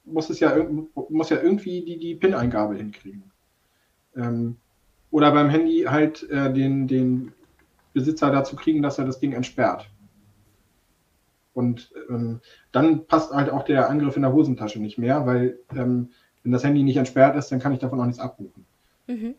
[0.05, 0.55] muss es ja,
[1.09, 3.31] muss ja irgendwie die, die PIN-Eingabe hinkriegen.
[4.15, 4.57] Ähm,
[5.11, 7.33] oder beim Handy halt äh, den, den
[7.93, 9.89] Besitzer dazu kriegen, dass er das Ding entsperrt.
[11.53, 12.41] Und ähm,
[12.71, 16.09] dann passt halt auch der Angriff in der Hosentasche nicht mehr, weil ähm,
[16.41, 18.65] wenn das Handy nicht entsperrt ist, dann kann ich davon auch nichts abrufen.
[19.07, 19.35] Mhm.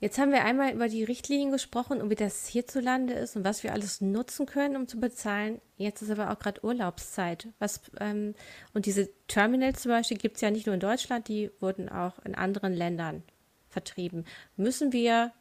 [0.00, 3.64] Jetzt haben wir einmal über die Richtlinien gesprochen und wie das hierzulande ist und was
[3.64, 5.60] wir alles nutzen können, um zu bezahlen.
[5.76, 7.48] Jetzt ist aber auch gerade Urlaubszeit.
[7.58, 8.34] Was, ähm,
[8.74, 12.20] und diese Terminals zum Beispiel gibt es ja nicht nur in Deutschland, die wurden auch
[12.24, 13.24] in anderen Ländern
[13.68, 14.24] vertrieben.
[14.56, 15.32] Müssen wir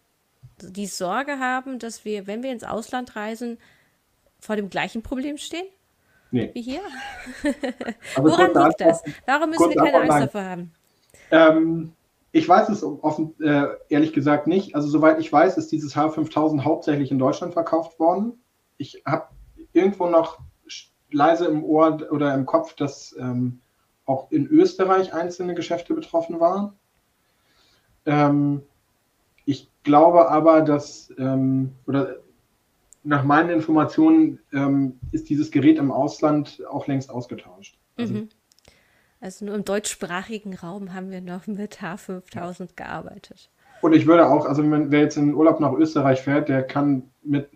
[0.60, 3.60] die Sorge haben, dass wir, wenn wir ins Ausland reisen,
[4.40, 5.66] vor dem gleichen Problem stehen?
[6.32, 6.50] Nee.
[6.54, 6.82] Wie hier?
[7.44, 7.56] Also
[8.18, 9.04] Woran liegt das?
[9.28, 10.22] Warum müssen wir keine Angst nein.
[10.22, 10.74] davor haben?
[11.30, 11.94] Ähm,
[12.38, 14.76] ich weiß es offen, äh, ehrlich gesagt nicht.
[14.76, 18.34] Also soweit ich weiß, ist dieses H5000 hauptsächlich in Deutschland verkauft worden.
[18.78, 19.30] Ich habe
[19.74, 20.40] irgendwo noch
[21.10, 23.62] leise im Ohr oder im Kopf, dass ähm,
[24.06, 26.74] auch in Österreich einzelne Geschäfte betroffen waren.
[28.06, 28.62] Ähm,
[29.46, 32.18] ich glaube aber, dass, ähm, oder
[33.04, 37.80] nach meinen Informationen ähm, ist dieses Gerät im Ausland auch längst ausgetauscht.
[37.96, 38.30] Also, mhm.
[39.20, 43.50] Also, nur im deutschsprachigen Raum haben wir noch mit H5000 gearbeitet.
[43.82, 47.04] Und ich würde auch, also wenn, wer jetzt in Urlaub nach Österreich fährt, der kann
[47.24, 47.50] mit,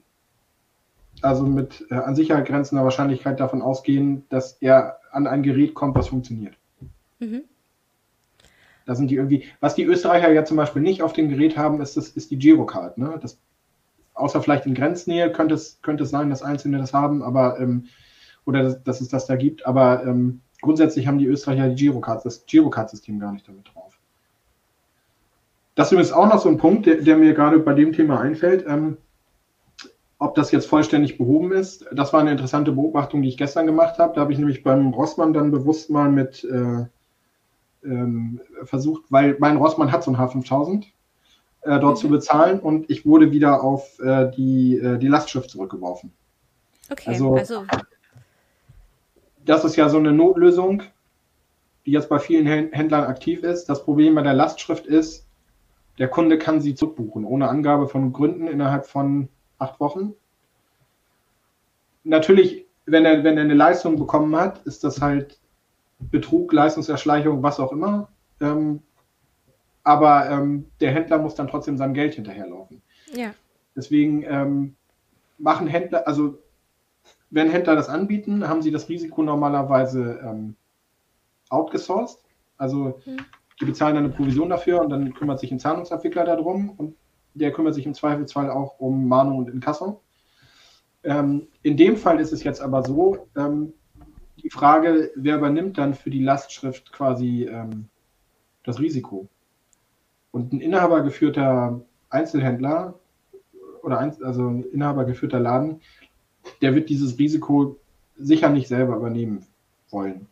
[1.22, 5.96] also mit äh, an Sicherheit grenzender Wahrscheinlichkeit davon ausgehen, dass er an ein Gerät kommt,
[5.96, 6.56] was funktioniert.
[7.20, 7.44] Mhm.
[8.86, 11.82] Da sind die irgendwie, was die Österreicher ja zum Beispiel nicht auf dem Gerät haben,
[11.82, 12.98] ist, das, ist die Girocard.
[12.98, 13.20] Ne?
[13.22, 13.40] Das
[14.14, 17.86] außer vielleicht in Grenznähe könnte es, könnte es sein, dass Einzelne das haben, aber ähm,
[18.46, 22.24] oder dass, dass, es das da gibt, aber ähm, grundsätzlich haben die Österreicher die Girocard,
[22.26, 23.98] das Girocard-System gar nicht damit drauf.
[25.76, 28.20] Das ist übrigens auch noch so ein Punkt, der, der mir gerade bei dem Thema
[28.20, 28.66] einfällt.
[28.68, 28.98] Ähm,
[30.20, 33.98] ob das jetzt vollständig behoben ist, das war eine interessante Beobachtung, die ich gestern gemacht
[33.98, 34.14] habe.
[34.14, 36.86] Da habe ich nämlich beim Rossmann dann bewusst mal mit äh,
[37.84, 40.84] ähm, versucht, weil mein Rossmann hat so ein H5000
[41.64, 42.02] äh, dort mhm.
[42.02, 46.12] zu bezahlen und ich wurde wieder auf äh, die, äh, die Lastschrift zurückgeworfen.
[46.92, 47.64] Okay, also, also,
[49.46, 50.84] das ist ja so eine Notlösung,
[51.86, 53.66] die jetzt bei vielen Händlern aktiv ist.
[53.66, 55.28] Das Problem bei der Lastschrift ist,
[55.98, 60.14] der Kunde kann sie zurückbuchen, ohne Angabe von Gründen innerhalb von acht Wochen.
[62.04, 65.40] Natürlich, wenn er, wenn er eine Leistung bekommen hat, ist das halt
[66.00, 68.10] Betrug, Leistungserschleichung, was auch immer.
[68.40, 68.82] Ähm,
[69.84, 72.82] aber ähm, der Händler muss dann trotzdem seinem Geld hinterherlaufen.
[73.14, 73.34] Ja.
[73.76, 74.76] Deswegen ähm,
[75.38, 76.38] machen Händler, also
[77.32, 80.56] wenn Händler das anbieten, haben sie das Risiko normalerweise ähm,
[81.50, 82.20] outgesourced.
[82.58, 83.18] Also hm.
[83.60, 86.96] die bezahlen dann eine Provision dafür und dann kümmert sich ein Zahlungsabwickler darum und
[87.34, 90.02] der kümmert sich im Zweifelsfall auch um Mahnung und Inkasso.
[91.04, 93.74] Ähm, in dem Fall ist es jetzt aber so, ähm,
[94.44, 97.88] die Frage, wer übernimmt dann für die Lastschrift quasi ähm,
[98.64, 99.28] das Risiko?
[100.32, 103.00] Und ein inhabergeführter Einzelhändler
[103.84, 105.82] oder ein, also ein inhabergeführter Laden,
[106.62, 107.78] der wird dieses Risiko
[108.18, 109.46] sicher nicht selber übernehmen
[109.90, 110.28] wollen.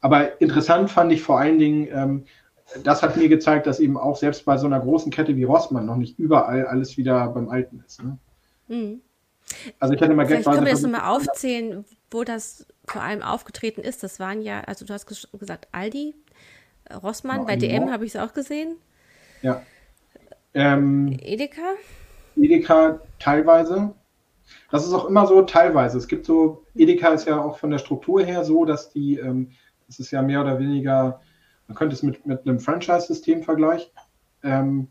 [0.00, 2.24] Aber interessant fand ich vor allen Dingen, ähm,
[2.84, 5.86] das hat mir gezeigt, dass eben auch selbst bei so einer großen Kette wie Rossmann
[5.86, 8.02] noch nicht überall alles wieder beim Alten ist.
[8.02, 8.18] Ne?
[8.68, 9.00] Mhm.
[9.78, 13.82] Also ich hatte mal Vielleicht können wir das nochmal aufzählen, wo das vor allem aufgetreten
[13.82, 14.02] ist.
[14.02, 16.14] Das waren ja, also du hast gesagt Aldi,
[17.02, 18.76] Rossmann, genau, bei DM habe ich es auch gesehen.
[19.42, 19.62] Ja.
[20.54, 21.74] Ähm, Edeka?
[22.36, 23.94] Edeka teilweise.
[24.70, 25.98] Das ist auch immer so teilweise.
[25.98, 29.50] Es gibt so, Edeka ist ja auch von der Struktur her so, dass die, ähm,
[29.86, 31.20] das ist ja mehr oder weniger,
[31.68, 33.92] man könnte es mit, mit einem Franchise-System vergleichen.
[34.42, 34.88] Ähm,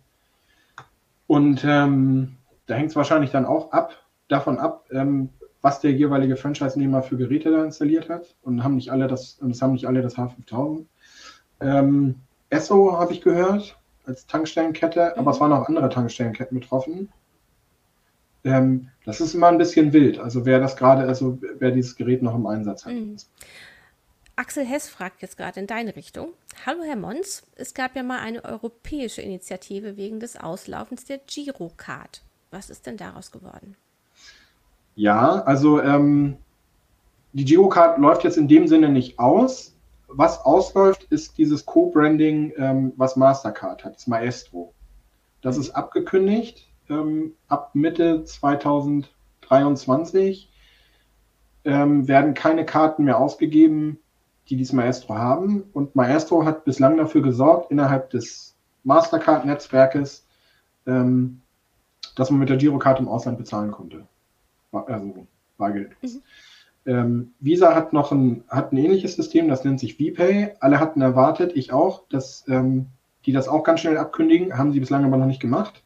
[1.28, 3.93] und ähm, da hängt es wahrscheinlich dann auch ab,
[4.28, 5.30] davon ab, ähm,
[5.62, 8.36] was der jeweilige Franchise-Nehmer für Geräte da installiert hat.
[8.41, 10.86] Und haben nicht alle das, es haben nicht alle das H5000.
[11.62, 12.16] Ähm,
[12.49, 17.10] Esso habe ich gehört, als Tankstellenkette, aber es waren auch andere Tankstellenketten betroffen.
[18.44, 20.20] Ähm, das ist immer ein bisschen wild.
[20.20, 22.94] Also wer das gerade, also wer dieses Gerät noch im Einsatz hat.
[22.94, 23.18] Mhm.
[24.36, 26.30] Axel Hess fragt jetzt gerade in deine Richtung.
[26.66, 32.24] Hallo Herr Mons, es gab ja mal eine europäische Initiative wegen des Auslaufens der Girocard.
[32.50, 33.76] Was ist denn daraus geworden?
[34.96, 36.38] Ja, also ähm,
[37.34, 39.76] die Girocard läuft jetzt in dem Sinne nicht aus.
[40.08, 44.74] Was ausläuft, ist dieses Co-Branding, ähm, was Mastercard hat, das Maestro.
[45.42, 50.52] Das ist abgekündigt ähm, ab Mitte 2023
[51.64, 54.00] ähm, werden keine Karten mehr ausgegeben,
[54.50, 55.64] die dieses Maestro haben.
[55.74, 60.26] Und Maestro hat bislang dafür gesorgt, innerhalb des Mastercard-Netzwerkes,
[60.86, 61.39] ähm,
[62.16, 64.06] dass man mit der Girokarte im Ausland bezahlen konnte.
[64.72, 65.26] Also
[65.58, 65.92] Bargeld.
[66.02, 66.22] Mhm.
[66.86, 70.56] Ähm, Visa hat noch ein, hat ein ähnliches System, das nennt sich VPay.
[70.60, 72.88] Alle hatten erwartet, ich auch, dass ähm,
[73.26, 75.84] die das auch ganz schnell abkündigen, haben sie bislang aber noch nicht gemacht.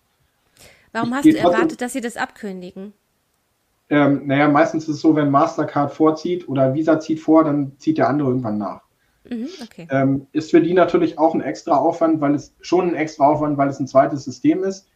[0.96, 2.94] Warum hast du erwartet, dass sie das abkündigen?
[3.90, 7.98] Ähm, naja, meistens ist es so, wenn Mastercard vorzieht oder Visa zieht vor, dann zieht
[7.98, 8.82] der andere irgendwann nach.
[9.30, 9.88] Mhm, okay.
[9.92, 13.58] ähm, ist für die natürlich auch ein extra Aufwand, weil es schon ein extra Aufwand,
[13.58, 14.88] weil es ein zweites System ist.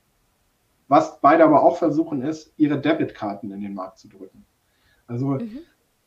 [0.87, 4.45] Was beide aber auch versuchen, ist, ihre Debitkarten in den Markt zu drücken.
[5.05, 5.59] Also mhm.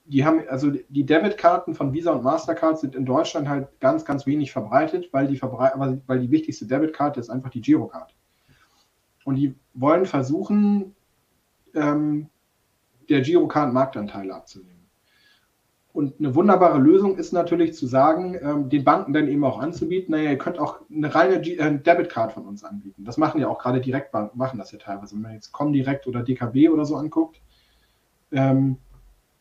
[0.06, 4.24] die haben, also die Debitkarten von Visa und Mastercard sind in Deutschland halt ganz, ganz
[4.24, 5.72] wenig verbreitet, weil die, verbrei
[6.06, 8.14] weil die wichtigste Debitkarte ist einfach die Girocard.
[9.24, 10.94] Und die wollen versuchen,
[11.74, 12.28] ähm,
[13.08, 14.72] der Girocard Marktanteile abzunehmen.
[15.92, 20.12] Und eine wunderbare Lösung ist natürlich zu sagen, ähm, den Banken dann eben auch anzubieten,
[20.12, 23.04] naja, ihr könnt auch eine reine G äh, Debitcard von uns anbieten.
[23.04, 25.14] Das machen ja auch gerade Direktbanken, machen das ja teilweise.
[25.14, 27.42] Wenn man jetzt Comdirect oder DKB oder so anguckt,
[28.32, 28.78] ähm,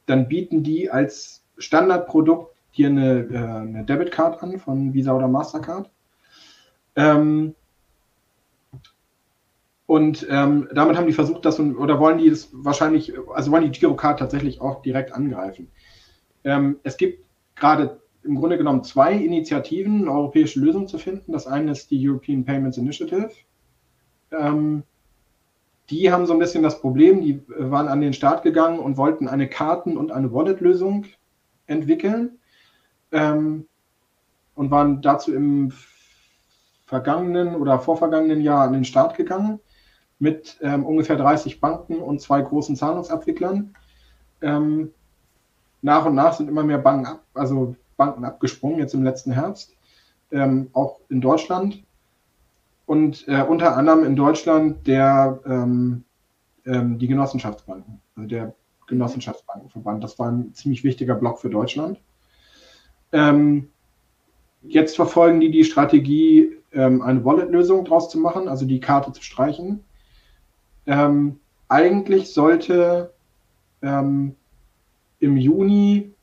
[0.07, 5.89] dann bieten die als Standardprodukt dir eine, äh, eine Debitcard an von Visa oder Mastercard.
[6.97, 7.55] Ähm,
[9.91, 13.77] und ähm, damit haben die versucht, das oder wollen die das wahrscheinlich, also wollen die
[13.77, 15.69] Girocard tatsächlich auch direkt angreifen.
[16.45, 17.25] Ähm, es gibt
[17.57, 21.33] gerade im Grunde genommen zwei Initiativen, eine europäische Lösung zu finden.
[21.33, 23.31] Das eine ist die European Payments Initiative.
[24.31, 24.83] Ähm,
[25.89, 29.27] die haben so ein bisschen das Problem, die waren an den Start gegangen und wollten
[29.27, 31.05] eine Karten- und eine Wallet-Lösung
[31.67, 32.39] entwickeln
[33.11, 33.67] ähm,
[34.55, 35.73] und waren dazu im
[36.85, 39.59] vergangenen oder vorvergangenen Jahr an den Start gegangen
[40.21, 43.73] mit ähm, ungefähr 30 Banken und zwei großen Zahlungsabwicklern.
[44.41, 44.91] Ähm,
[45.81, 49.75] nach und nach sind immer mehr Banken, ab, also Banken abgesprungen, jetzt im letzten Herbst,
[50.31, 51.83] ähm, auch in Deutschland.
[52.85, 56.03] Und äh, unter anderem in Deutschland der, ähm,
[56.67, 58.53] ähm, die Genossenschaftsbanken, also der
[58.85, 60.03] Genossenschaftsbankenverband.
[60.03, 61.99] Das war ein ziemlich wichtiger Block für Deutschland.
[63.11, 63.69] Ähm,
[64.61, 69.83] jetzt verfolgen die die Strategie, eine Wallet-Lösung draus zu machen, also die Karte zu streichen
[70.85, 73.13] ähm, eigentlich sollte
[73.81, 74.35] ähm,
[75.19, 76.13] im Juni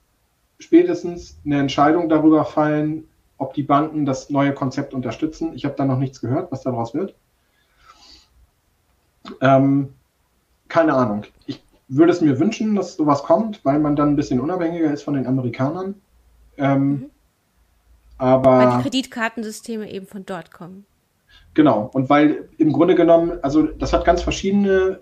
[0.59, 3.05] spätestens eine Entscheidung darüber fallen,
[3.39, 5.55] ob die Banken das neue Konzept unterstützen.
[5.55, 7.15] Ich habe da noch nichts gehört, was daraus wird.
[9.41, 9.95] Ähm,
[10.69, 11.25] keine Ahnung.
[11.47, 15.03] Ich würde es mir wünschen, dass sowas kommt, weil man dann ein bisschen unabhängiger ist
[15.03, 15.95] von den Amerikanern.
[16.57, 17.11] Ähm, mhm.
[18.19, 18.59] Aber.
[18.59, 20.85] Weil die Kreditkartensysteme eben von dort kommen.
[21.55, 21.91] Genau.
[21.93, 25.01] Und weil im Grunde genommen, also das hat ganz verschiedene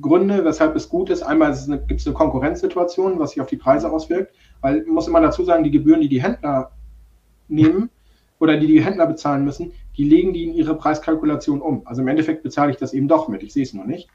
[0.00, 1.22] Gründe, weshalb es gut ist.
[1.22, 1.52] Einmal
[1.86, 5.44] gibt es eine Konkurrenzsituation, was sich auf die Preise auswirkt, weil man muss immer dazu
[5.44, 6.72] sagen, die Gebühren, die die Händler
[7.48, 7.90] nehmen
[8.38, 11.86] oder die die Händler bezahlen müssen, die legen die in ihre Preiskalkulation um.
[11.86, 13.42] Also im Endeffekt bezahle ich das eben doch mit.
[13.42, 14.08] Ich sehe es nur nicht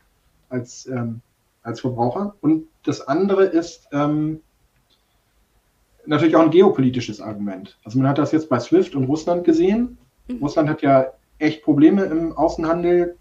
[0.50, 1.22] als, ähm,
[1.64, 2.36] als Verbraucher.
[2.40, 4.42] Und das andere ist ähm,
[6.06, 7.78] natürlich auch ein geopolitisches Argument.
[7.84, 9.98] Also man hat das jetzt bei SWIFT und Russland gesehen.
[10.28, 10.38] Mhm.
[10.38, 11.08] Russland hat ja
[11.40, 13.18] echt Probleme im Außenhandel,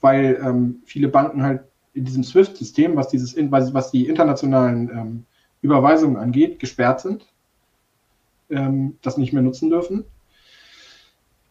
[0.00, 1.62] weil ähm, viele Banken halt
[1.94, 3.12] in diesem SWIFT-System, was,
[3.74, 5.24] was die internationalen ähm,
[5.60, 7.26] Überweisungen angeht, gesperrt sind,
[8.50, 10.04] ähm, das nicht mehr nutzen dürfen.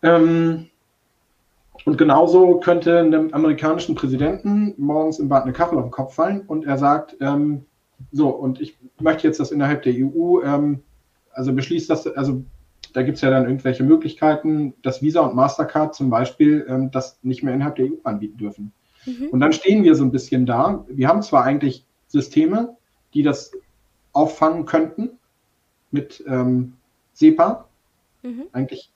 [0.04, 0.68] Ähm,
[1.86, 6.42] und genauso könnte einem amerikanischen Präsidenten morgens im Bad eine Kachel auf den Kopf fallen
[6.42, 7.66] und er sagt, ähm,
[8.12, 10.82] so, und ich möchte jetzt, dass innerhalb der EU, ähm,
[11.32, 12.44] also beschließt das, also
[12.94, 17.20] da gibt es ja dann irgendwelche Möglichkeiten, dass Visa und Mastercard zum Beispiel ähm, das
[17.24, 18.74] nicht mehr innerhalb der EU anbieten dürfen.
[19.06, 19.30] Mhm.
[19.32, 20.86] Und dann stehen wir so ein bisschen da.
[20.88, 22.76] Wir haben zwar eigentlich Systeme,
[23.14, 23.52] die das
[24.14, 25.12] auffangen könnten
[25.92, 26.74] mit ähm,
[27.14, 27.66] SEPA,
[28.24, 28.44] mhm.
[28.52, 28.92] eigentlich.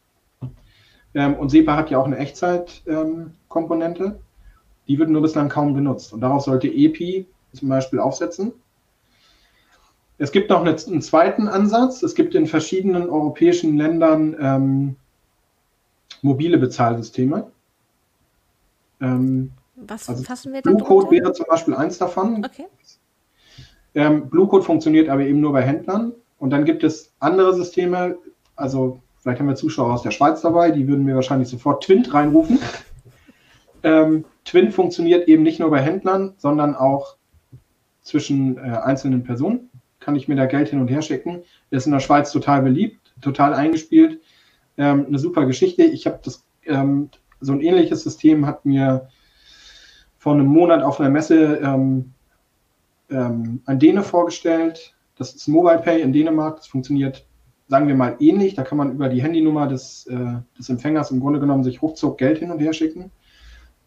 [1.13, 4.19] Ähm, und SEPA hat ja auch eine Echtzeitkomponente.
[4.87, 6.13] Die wird nur bislang kaum genutzt.
[6.13, 8.53] Und darauf sollte EPI zum Beispiel aufsetzen.
[10.18, 12.01] Es gibt noch einen zweiten Ansatz.
[12.01, 14.95] Es gibt in verschiedenen europäischen Ländern ähm,
[16.22, 17.51] mobile Bezahlsysteme.
[19.01, 22.45] Ähm, Was also fassen wir da Blue Code wäre zum Beispiel eins davon.
[22.45, 22.66] Okay.
[23.93, 26.13] Ähm, Blue Code funktioniert aber eben nur bei Händlern.
[26.39, 28.18] Und dann gibt es andere Systeme,
[28.55, 32.13] also vielleicht haben wir Zuschauer aus der Schweiz dabei, die würden mir wahrscheinlich sofort Twint
[32.13, 32.59] reinrufen.
[33.84, 37.18] Ähm, Twint funktioniert eben nicht nur bei Händlern, sondern auch
[38.01, 39.70] zwischen äh, einzelnen Personen
[40.06, 41.41] kann ich mir da Geld hin und her schicken.
[41.72, 44.22] Der ist in der Schweiz total beliebt, total eingespielt.
[44.78, 45.82] Ähm, eine super Geschichte.
[45.84, 47.10] Ich habe das, ähm,
[47.41, 49.10] so ein ähnliches System hat mir
[50.20, 52.14] vor einem Monat auf einer Messe ähm,
[53.10, 54.93] ähm, ein Däne vorgestellt.
[55.18, 56.58] Das ist Mobile Pay in Dänemark.
[56.58, 57.26] Das funktioniert,
[57.68, 58.53] sagen wir mal, ähnlich.
[58.53, 62.20] Da kann man über die Handynummer des, äh, des Empfängers im Grunde genommen sich ruckzuck
[62.20, 63.10] Geld hin und her schicken.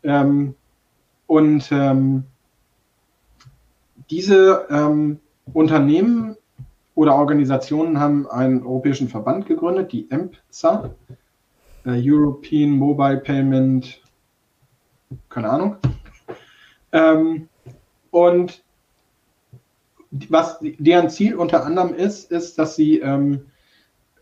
[0.02, 0.56] Ähm,
[1.28, 2.24] und ähm,
[4.10, 5.20] diese ähm,
[5.52, 6.36] Unternehmen
[6.94, 10.90] oder Organisationen haben einen europäischen Verband gegründet, die EMPSA,
[11.86, 14.02] äh, European Mobile Payment,
[15.28, 15.76] keine Ahnung.
[16.92, 17.48] Ähm,
[18.10, 18.62] und
[20.10, 23.42] was deren Ziel unter anderem ist, ist, dass sie, ähm,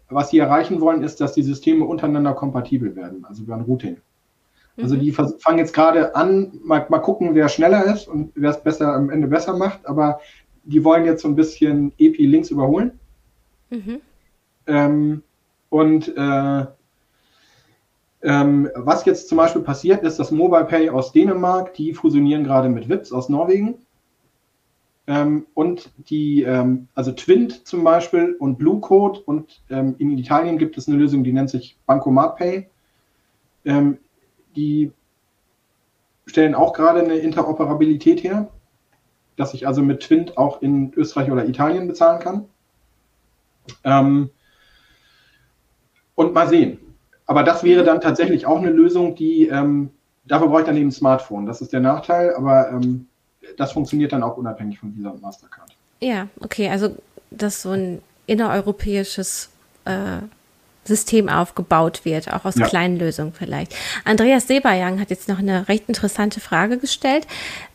[0.09, 3.99] was sie erreichen wollen, ist, dass die Systeme untereinander kompatibel werden, also über ein Routing.
[4.79, 5.01] Also mhm.
[5.01, 8.93] die fangen jetzt gerade an, mal, mal gucken, wer schneller ist und wer es besser
[8.93, 10.21] am Ende besser macht, aber
[10.67, 12.99] die wollen jetzt so ein bisschen EPI links überholen.
[13.71, 14.01] Mhm.
[14.67, 15.23] Ähm,
[15.71, 16.67] und äh,
[18.23, 22.69] ähm, was jetzt zum Beispiel passiert, ist, dass Mobile Pay aus Dänemark, die fusionieren gerade
[22.69, 23.87] mit Wips aus Norwegen.
[25.07, 30.59] Ähm, und die, ähm, also Twint zum Beispiel und Blue Code und ähm, in Italien
[30.59, 32.69] gibt es eine Lösung, die nennt sich Bancomat Pay.
[33.65, 33.99] Ähm,
[34.57, 34.91] die
[36.27, 38.49] stellen auch gerade eine Interoperabilität her
[39.37, 42.45] dass ich also mit Twint auch in Österreich oder Italien bezahlen kann.
[43.85, 44.31] Ähm,
[46.15, 46.79] und mal sehen.
[47.27, 49.91] Aber das wäre dann tatsächlich auch eine Lösung, die, ähm,
[50.25, 51.47] dafür brauche ich dann eben ein Smartphone.
[51.47, 53.09] Das ist der Nachteil, aber ähm,
[53.57, 55.77] das funktioniert dann auch unabhängig von Visa und Mastercard.
[56.01, 56.97] Ja, okay, also
[57.31, 59.51] das ist so ein innereuropäisches
[59.85, 60.19] äh,
[60.87, 62.67] System aufgebaut wird, auch aus ja.
[62.67, 63.75] kleinen Lösungen vielleicht.
[64.05, 67.27] Andreas Seberjang hat jetzt noch eine recht interessante Frage gestellt.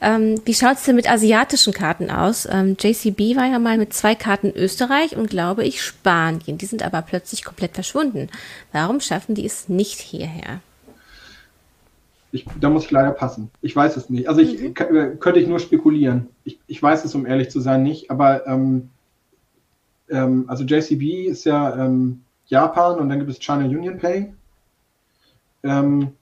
[0.01, 2.47] Ähm, wie schaut es denn mit asiatischen Karten aus?
[2.49, 6.57] Ähm, JCB war ja mal mit zwei Karten Österreich und glaube ich Spanien.
[6.57, 8.30] Die sind aber plötzlich komplett verschwunden.
[8.72, 10.62] Warum schaffen die es nicht hierher?
[12.32, 13.51] Ich, da muss ich leider passen.
[13.62, 14.30] Ich weiß es nicht.
[14.30, 14.68] Also ich mhm.
[14.68, 16.28] Äh, könnte ich nur spekulieren.
[16.45, 18.09] Ich, ich weiß es, um ehrlich zu sein, nicht.
[18.09, 18.89] Aber ähm,
[20.09, 22.22] ähm, also JCB ist ja ähm,
[22.52, 24.34] Japan und dann gibt es China Union Pay.
[25.64, 26.14] Ähm,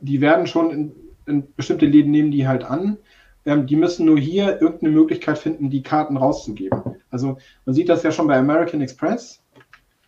[0.00, 0.92] die werden schon in,
[1.26, 2.98] in, bestimmte Läden nehmen die halt an.
[3.46, 6.96] Ähm, die müssen nur hier irgendeine Möglichkeit finden, die Karten rauszugeben.
[7.10, 9.40] Also man sieht das ja schon bei American Express.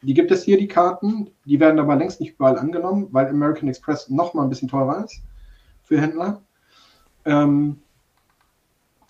[0.02, 1.30] Die gibt es hier, die Karten.
[1.44, 5.04] Die werden aber längst nicht überall angenommen, weil American Express noch mal ein bisschen teurer
[5.04, 5.22] ist
[5.84, 6.42] für Händler.
[7.24, 7.78] Ähm,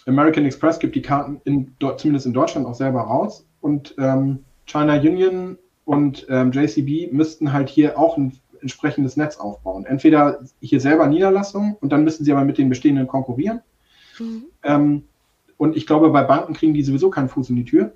[0.07, 4.94] American Express gibt die Karten in, zumindest in Deutschland auch selber raus und ähm, China
[4.94, 9.87] Union und ähm, JCB müssten halt hier auch ein, entsprechendes Netz aufbauen.
[9.87, 13.61] Entweder hier selber Niederlassungen und dann müssen sie aber mit den bestehenden konkurrieren.
[14.18, 14.45] Mhm.
[14.64, 15.05] Ähm,
[15.57, 17.93] und ich glaube, bei Banken kriegen die sowieso keinen Fuß in die Tür,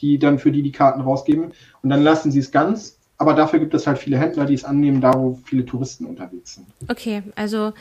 [0.00, 1.52] die dann für die die Karten rausgeben.
[1.82, 2.98] Und dann lassen sie es ganz.
[3.18, 6.54] Aber dafür gibt es halt viele Händler, die es annehmen, da wo viele Touristen unterwegs
[6.54, 6.66] sind.
[6.88, 7.72] Okay, also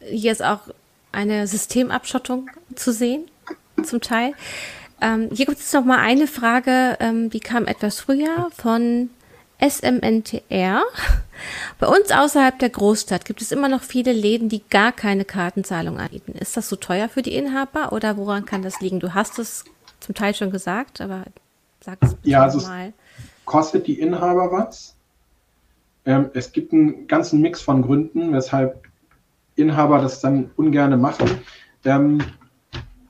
[0.00, 0.60] hier ist auch
[1.12, 3.26] eine Systemabschottung zu sehen,
[3.82, 4.32] zum Teil.
[5.00, 9.10] Ähm, hier gibt es noch mal eine Frage, ähm, die kam etwas früher von
[9.60, 10.82] SMNTR.
[11.78, 15.98] Bei uns außerhalb der Großstadt gibt es immer noch viele Läden, die gar keine Kartenzahlung
[15.98, 16.32] anbieten.
[16.32, 19.00] Ist das so teuer für die Inhaber oder woran kann das liegen?
[19.00, 19.64] Du hast es
[20.00, 21.24] zum Teil schon gesagt, aber
[21.80, 22.92] sag es bitte ja, also mal.
[23.44, 24.94] kostet die Inhaber was?
[26.04, 28.82] Ähm, es gibt einen ganzen Mix von Gründen, weshalb
[29.56, 31.28] Inhaber das dann ungerne machen.
[31.84, 32.22] Ähm,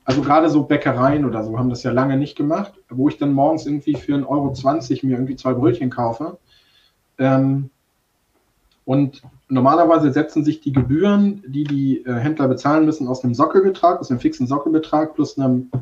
[0.07, 3.32] also gerade so Bäckereien oder so haben das ja lange nicht gemacht, wo ich dann
[3.32, 6.38] morgens irgendwie für 1,20 Euro mir irgendwie zwei Brötchen kaufe.
[7.18, 7.70] Ähm,
[8.84, 13.98] und normalerweise setzen sich die Gebühren, die die äh, Händler bezahlen müssen, aus einem Sockelbetrag,
[13.98, 15.72] aus einem fixen Sockelbetrag plus einem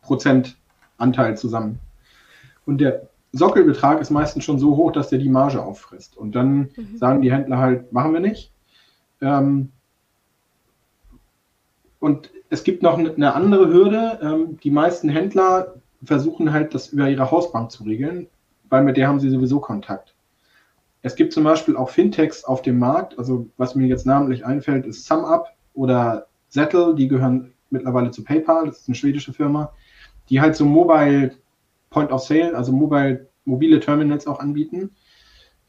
[0.00, 1.80] Prozentanteil zusammen.
[2.64, 6.16] Und der Sockelbetrag ist meistens schon so hoch, dass der die Marge auffrisst.
[6.16, 6.96] Und dann mhm.
[6.96, 8.52] sagen die Händler halt, machen wir nicht.
[9.20, 9.72] Ähm,
[12.00, 14.18] und es gibt noch eine andere Hürde.
[14.22, 18.28] Ähm, die meisten Händler versuchen halt, das über ihre Hausbank zu regeln,
[18.68, 20.14] weil mit der haben sie sowieso Kontakt.
[21.02, 23.18] Es gibt zum Beispiel auch Fintechs auf dem Markt.
[23.18, 26.94] Also was mir jetzt namentlich einfällt, ist SumUp oder Zettel.
[26.94, 28.66] Die gehören mittlerweile zu PayPal.
[28.66, 29.72] Das ist eine schwedische Firma,
[30.28, 31.32] die halt so Mobile
[31.90, 34.90] Point of Sale, also mobile, mobile Terminals auch anbieten,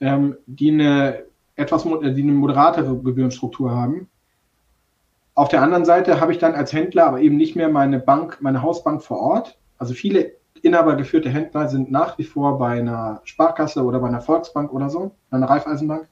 [0.02, 1.24] ähm, die eine
[1.56, 4.10] etwas die eine moderatere Gebührenstruktur haben
[5.40, 8.40] auf der anderen Seite habe ich dann als Händler aber eben nicht mehr meine Bank,
[8.42, 9.58] meine Hausbank vor Ort.
[9.78, 10.34] Also viele
[10.64, 15.16] inhabergeführte Händler sind nach wie vor bei einer Sparkasse oder bei einer Volksbank oder so,
[15.32, 16.10] einer Raiffeisenbank.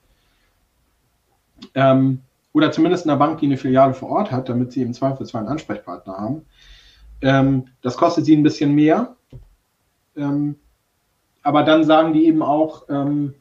[1.75, 2.21] Ähm,
[2.53, 5.41] oder zumindest in einer Bank, die eine Filiale vor Ort hat, damit sie im Zweifelsfall
[5.41, 6.45] einen Ansprechpartner haben.
[7.21, 9.17] Ähm, das kostet sie ein bisschen mehr.
[10.15, 10.55] Ähm,
[11.43, 13.35] aber dann sagen die eben auch, ähm,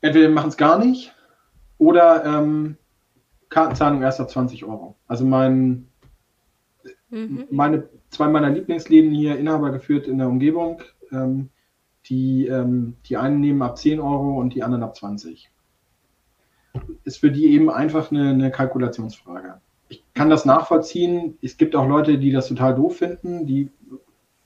[0.00, 1.14] entweder machen es gar nicht
[1.76, 2.78] oder ähm,
[3.50, 4.96] Kartenzahlung erst ab 20 Euro.
[5.06, 5.88] Also mein,
[7.10, 7.46] mhm.
[7.50, 10.82] meine, zwei meiner Lieblingsläden hier, Inhaber geführt in der Umgebung,
[11.12, 11.50] ähm,
[12.06, 15.50] die, ähm, die einen nehmen ab 10 Euro und die anderen ab 20.
[17.04, 19.60] Ist für die eben einfach eine, eine Kalkulationsfrage.
[19.88, 21.36] Ich kann das nachvollziehen.
[21.42, 23.70] Es gibt auch Leute, die das total doof finden, die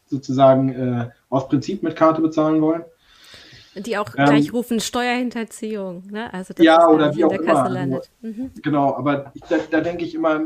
[0.07, 2.85] sozusagen äh, aus Prinzip mit Karte bezahlen wollen.
[3.77, 6.33] Die auch ähm, gleich rufen Steuerhinterziehung, ne?
[6.33, 7.57] Also das ja, oder wie auch immer.
[7.57, 8.11] Also, landet.
[8.21, 8.51] Mhm.
[8.63, 10.43] Genau, aber ich, da, da denke ich immer,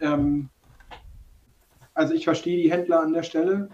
[0.00, 0.48] ähm,
[1.94, 3.68] also ich verstehe die Händler an der Stelle.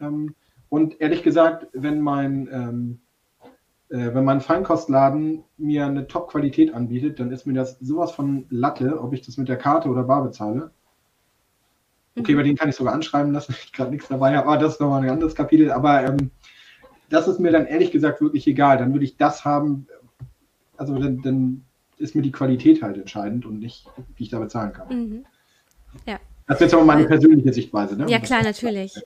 [0.00, 0.34] Ähm,
[0.68, 3.00] und ehrlich gesagt, wenn mein, ähm,
[3.88, 9.00] äh, wenn mein Feinkostladen mir eine Top-Qualität anbietet, dann ist mir das sowas von Latte,
[9.00, 10.70] ob ich das mit der Karte oder bar bezahle.
[12.18, 12.36] Okay, mhm.
[12.36, 14.80] bei denen kann ich sogar anschreiben lassen, ich gerade nichts dabei habe, aber das ist
[14.80, 15.70] nochmal ein anderes Kapitel.
[15.70, 16.30] Aber ähm,
[17.08, 18.78] das ist mir dann ehrlich gesagt wirklich egal.
[18.78, 19.86] Dann würde ich das haben,
[20.76, 21.64] also dann, dann
[21.98, 23.86] ist mir die Qualität halt entscheidend und nicht,
[24.16, 24.88] wie ich da bezahlen kann.
[24.88, 25.26] Mhm.
[26.06, 26.18] Ja.
[26.46, 27.96] Das ist jetzt aber meine persönliche Sichtweise.
[27.96, 28.06] Ne?
[28.08, 28.94] Ja, klar, natürlich.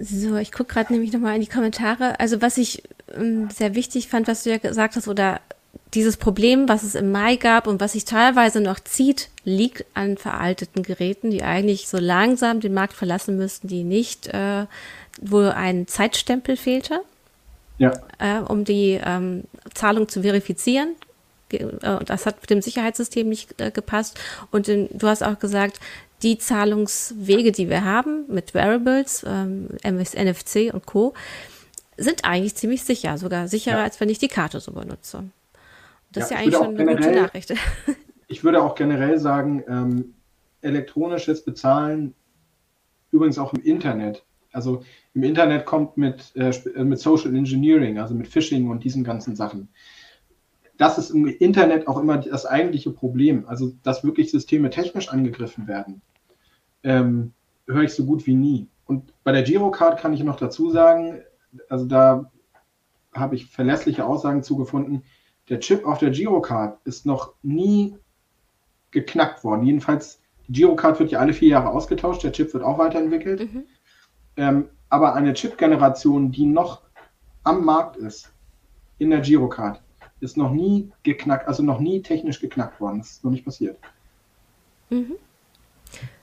[0.00, 2.20] So, ich gucke gerade nämlich nochmal in die Kommentare.
[2.20, 5.40] Also was ich ähm, sehr wichtig fand, was du ja gesagt hast, oder
[5.94, 10.18] dieses Problem, was es im Mai gab und was sich teilweise noch zieht, liegt an
[10.18, 14.66] veralteten Geräten, die eigentlich so langsam den Markt verlassen müssten, die nicht, äh,
[15.20, 17.00] wo ein Zeitstempel fehlte,
[17.78, 17.92] ja.
[18.18, 20.94] äh, um die ähm, Zahlung zu verifizieren.
[21.50, 24.18] Äh, das hat mit dem Sicherheitssystem nicht äh, gepasst.
[24.50, 25.80] Und in, du hast auch gesagt,
[26.22, 31.14] die Zahlungswege, die wir haben mit Variables, ähm, NFC und Co.,
[31.96, 33.84] sind eigentlich ziemlich sicher, sogar sicherer, ja.
[33.84, 35.24] als wenn ich die Karte so benutze.
[36.12, 37.54] Das ist ja eigentlich schon eine gute Nachricht.
[38.28, 40.14] ich würde auch generell sagen, ähm,
[40.60, 42.14] elektronisches Bezahlen,
[43.10, 44.24] übrigens auch im Internet.
[44.52, 44.82] Also
[45.14, 49.36] im Internet kommt mit, äh, äh, mit Social Engineering, also mit Phishing und diesen ganzen
[49.36, 49.68] Sachen.
[50.78, 53.46] Das ist im Internet auch immer das eigentliche Problem.
[53.46, 56.02] Also, dass wirklich Systeme technisch angegriffen werden,
[56.84, 57.32] ähm,
[57.66, 58.68] höre ich so gut wie nie.
[58.86, 61.20] Und bei der Girocard kann ich noch dazu sagen,
[61.68, 62.30] also da
[63.12, 65.02] habe ich verlässliche Aussagen zugefunden,
[65.48, 67.96] der Chip auf der Girocard ist noch nie
[68.90, 69.64] geknackt worden.
[69.64, 73.52] Jedenfalls, die Girocard wird ja alle vier Jahre ausgetauscht, der Chip wird auch weiterentwickelt.
[73.52, 73.64] Mhm.
[74.36, 76.82] Ähm, aber eine Chip-Generation, die noch
[77.44, 78.32] am Markt ist,
[78.98, 79.80] in der Girocard,
[80.20, 82.98] ist noch nie geknackt, also noch nie technisch geknackt worden.
[82.98, 83.78] Das ist noch nicht passiert.
[84.90, 85.16] Mhm.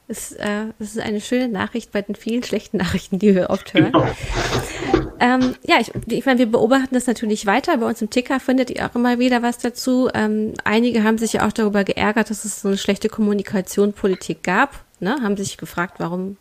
[0.08, 3.74] Das, äh, das ist eine schöne Nachricht bei den vielen schlechten Nachrichten, die wir oft
[3.74, 3.92] hören.
[3.92, 4.08] Genau.
[5.20, 7.78] Ähm, ja, ich, ich meine, wir beobachten das natürlich weiter.
[7.78, 10.10] Bei uns im Ticker findet ihr auch immer wieder was dazu.
[10.14, 14.84] Ähm, einige haben sich ja auch darüber geärgert, dass es so eine schlechte Kommunikationspolitik gab.
[15.00, 15.18] Ne?
[15.22, 16.38] Haben sich gefragt, warum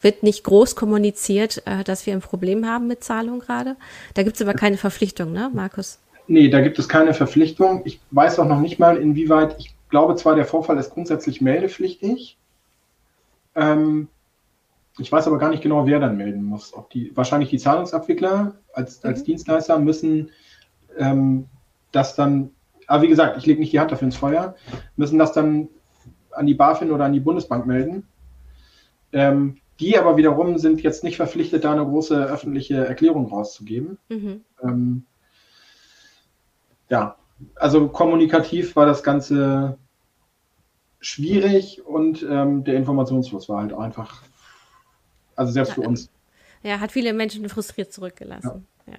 [0.00, 3.76] wird nicht groß kommuniziert, äh, dass wir ein Problem haben mit Zahlungen gerade.
[4.14, 5.98] Da gibt es aber keine Verpflichtung, ne, Markus?
[6.26, 7.82] Nee, da gibt es keine Verpflichtung.
[7.84, 12.36] Ich weiß auch noch nicht mal, inwieweit, ich glaube zwar, der Vorfall ist grundsätzlich meldepflichtig.
[13.54, 14.08] Ähm,
[14.98, 16.72] ich weiß aber gar nicht genau, wer dann melden muss.
[16.74, 19.24] Ob die, wahrscheinlich die Zahlungsabwickler als, als mhm.
[19.24, 20.30] Dienstleister müssen
[20.96, 21.46] ähm,
[21.92, 22.50] das dann,
[22.86, 24.54] aber wie gesagt, ich lege nicht die Hand dafür ins Feuer,
[24.96, 25.68] müssen das dann
[26.30, 28.06] an die BaFin oder an die Bundesbank melden.
[29.12, 33.98] Ähm, die aber wiederum sind jetzt nicht verpflichtet, da eine große öffentliche Erklärung rauszugeben.
[34.08, 34.44] Mhm.
[34.62, 35.04] Ähm,
[36.88, 37.16] ja,
[37.56, 39.78] also kommunikativ war das Ganze
[41.00, 44.22] schwierig und ähm, der Informationsfluss war halt einfach
[45.36, 46.08] also selbst ja, für uns.
[46.62, 48.66] Ja, hat viele Menschen frustriert zurückgelassen.
[48.86, 48.98] Ja, ja.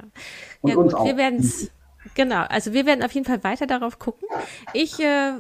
[0.61, 1.05] Und ja gut, auch.
[1.05, 1.71] wir werden es,
[2.13, 4.27] genau, also wir werden auf jeden Fall weiter darauf gucken.
[4.73, 5.33] Ich äh,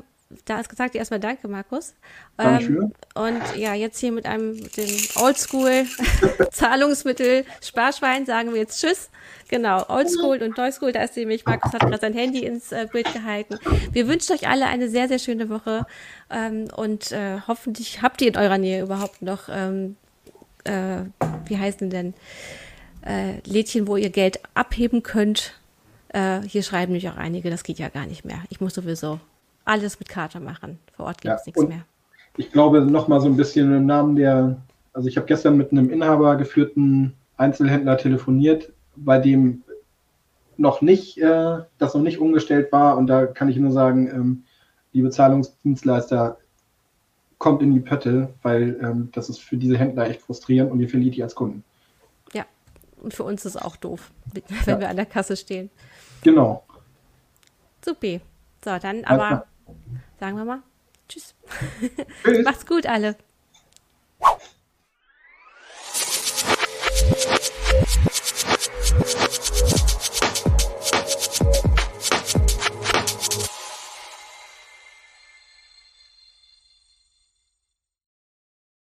[0.45, 1.93] da ist gesagt, erstmal danke, Markus.
[2.39, 4.89] Ähm, und ja, jetzt hier mit einem dem
[5.21, 5.85] Oldschool
[6.51, 9.09] Zahlungsmittel Sparschwein sagen wir jetzt Tschüss.
[9.47, 13.11] Genau, Oldschool und Neuschool, da ist nämlich, Markus hat gerade sein Handy ins äh, Bild
[13.13, 13.59] gehalten.
[13.91, 15.85] Wir wünschen euch alle eine sehr, sehr schöne Woche
[16.31, 19.95] ähm, und äh, hoffentlich habt ihr in eurer Nähe überhaupt noch ähm,
[20.65, 21.05] äh,
[21.45, 22.13] wie heißen denn,
[23.05, 25.53] äh, Lädchen, wo ihr Geld abheben könnt.
[26.09, 28.39] Äh, hier schreiben nämlich auch einige, das geht ja gar nicht mehr.
[28.49, 29.19] Ich muss sowieso
[29.63, 30.79] alles mit Karte machen.
[30.95, 31.85] Vor Ort gibt es ja, nichts mehr.
[32.37, 34.57] Ich glaube, noch mal so ein bisschen im Namen der,
[34.93, 39.63] also ich habe gestern mit einem Inhaber geführten Einzelhändler telefoniert, bei dem
[40.57, 42.97] noch nicht, äh, das noch nicht umgestellt war.
[42.97, 44.43] Und da kann ich nur sagen, ähm,
[44.93, 46.37] liebe Zahlungsdienstleister,
[47.37, 50.89] kommt in die Pötte, weil ähm, das ist für diese Händler echt frustrierend und ihr
[50.89, 51.63] verliert die als Kunden.
[52.33, 52.45] Ja,
[53.01, 54.79] und für uns ist es auch doof, wenn ja.
[54.79, 55.69] wir an der Kasse stehen.
[56.21, 56.63] Genau.
[57.83, 58.21] Supi.
[58.63, 59.45] So, dann aber
[60.19, 60.63] sagen wir mal
[61.07, 61.35] Tschüss.
[62.23, 62.43] Tschüss.
[62.43, 63.15] Macht's gut alle.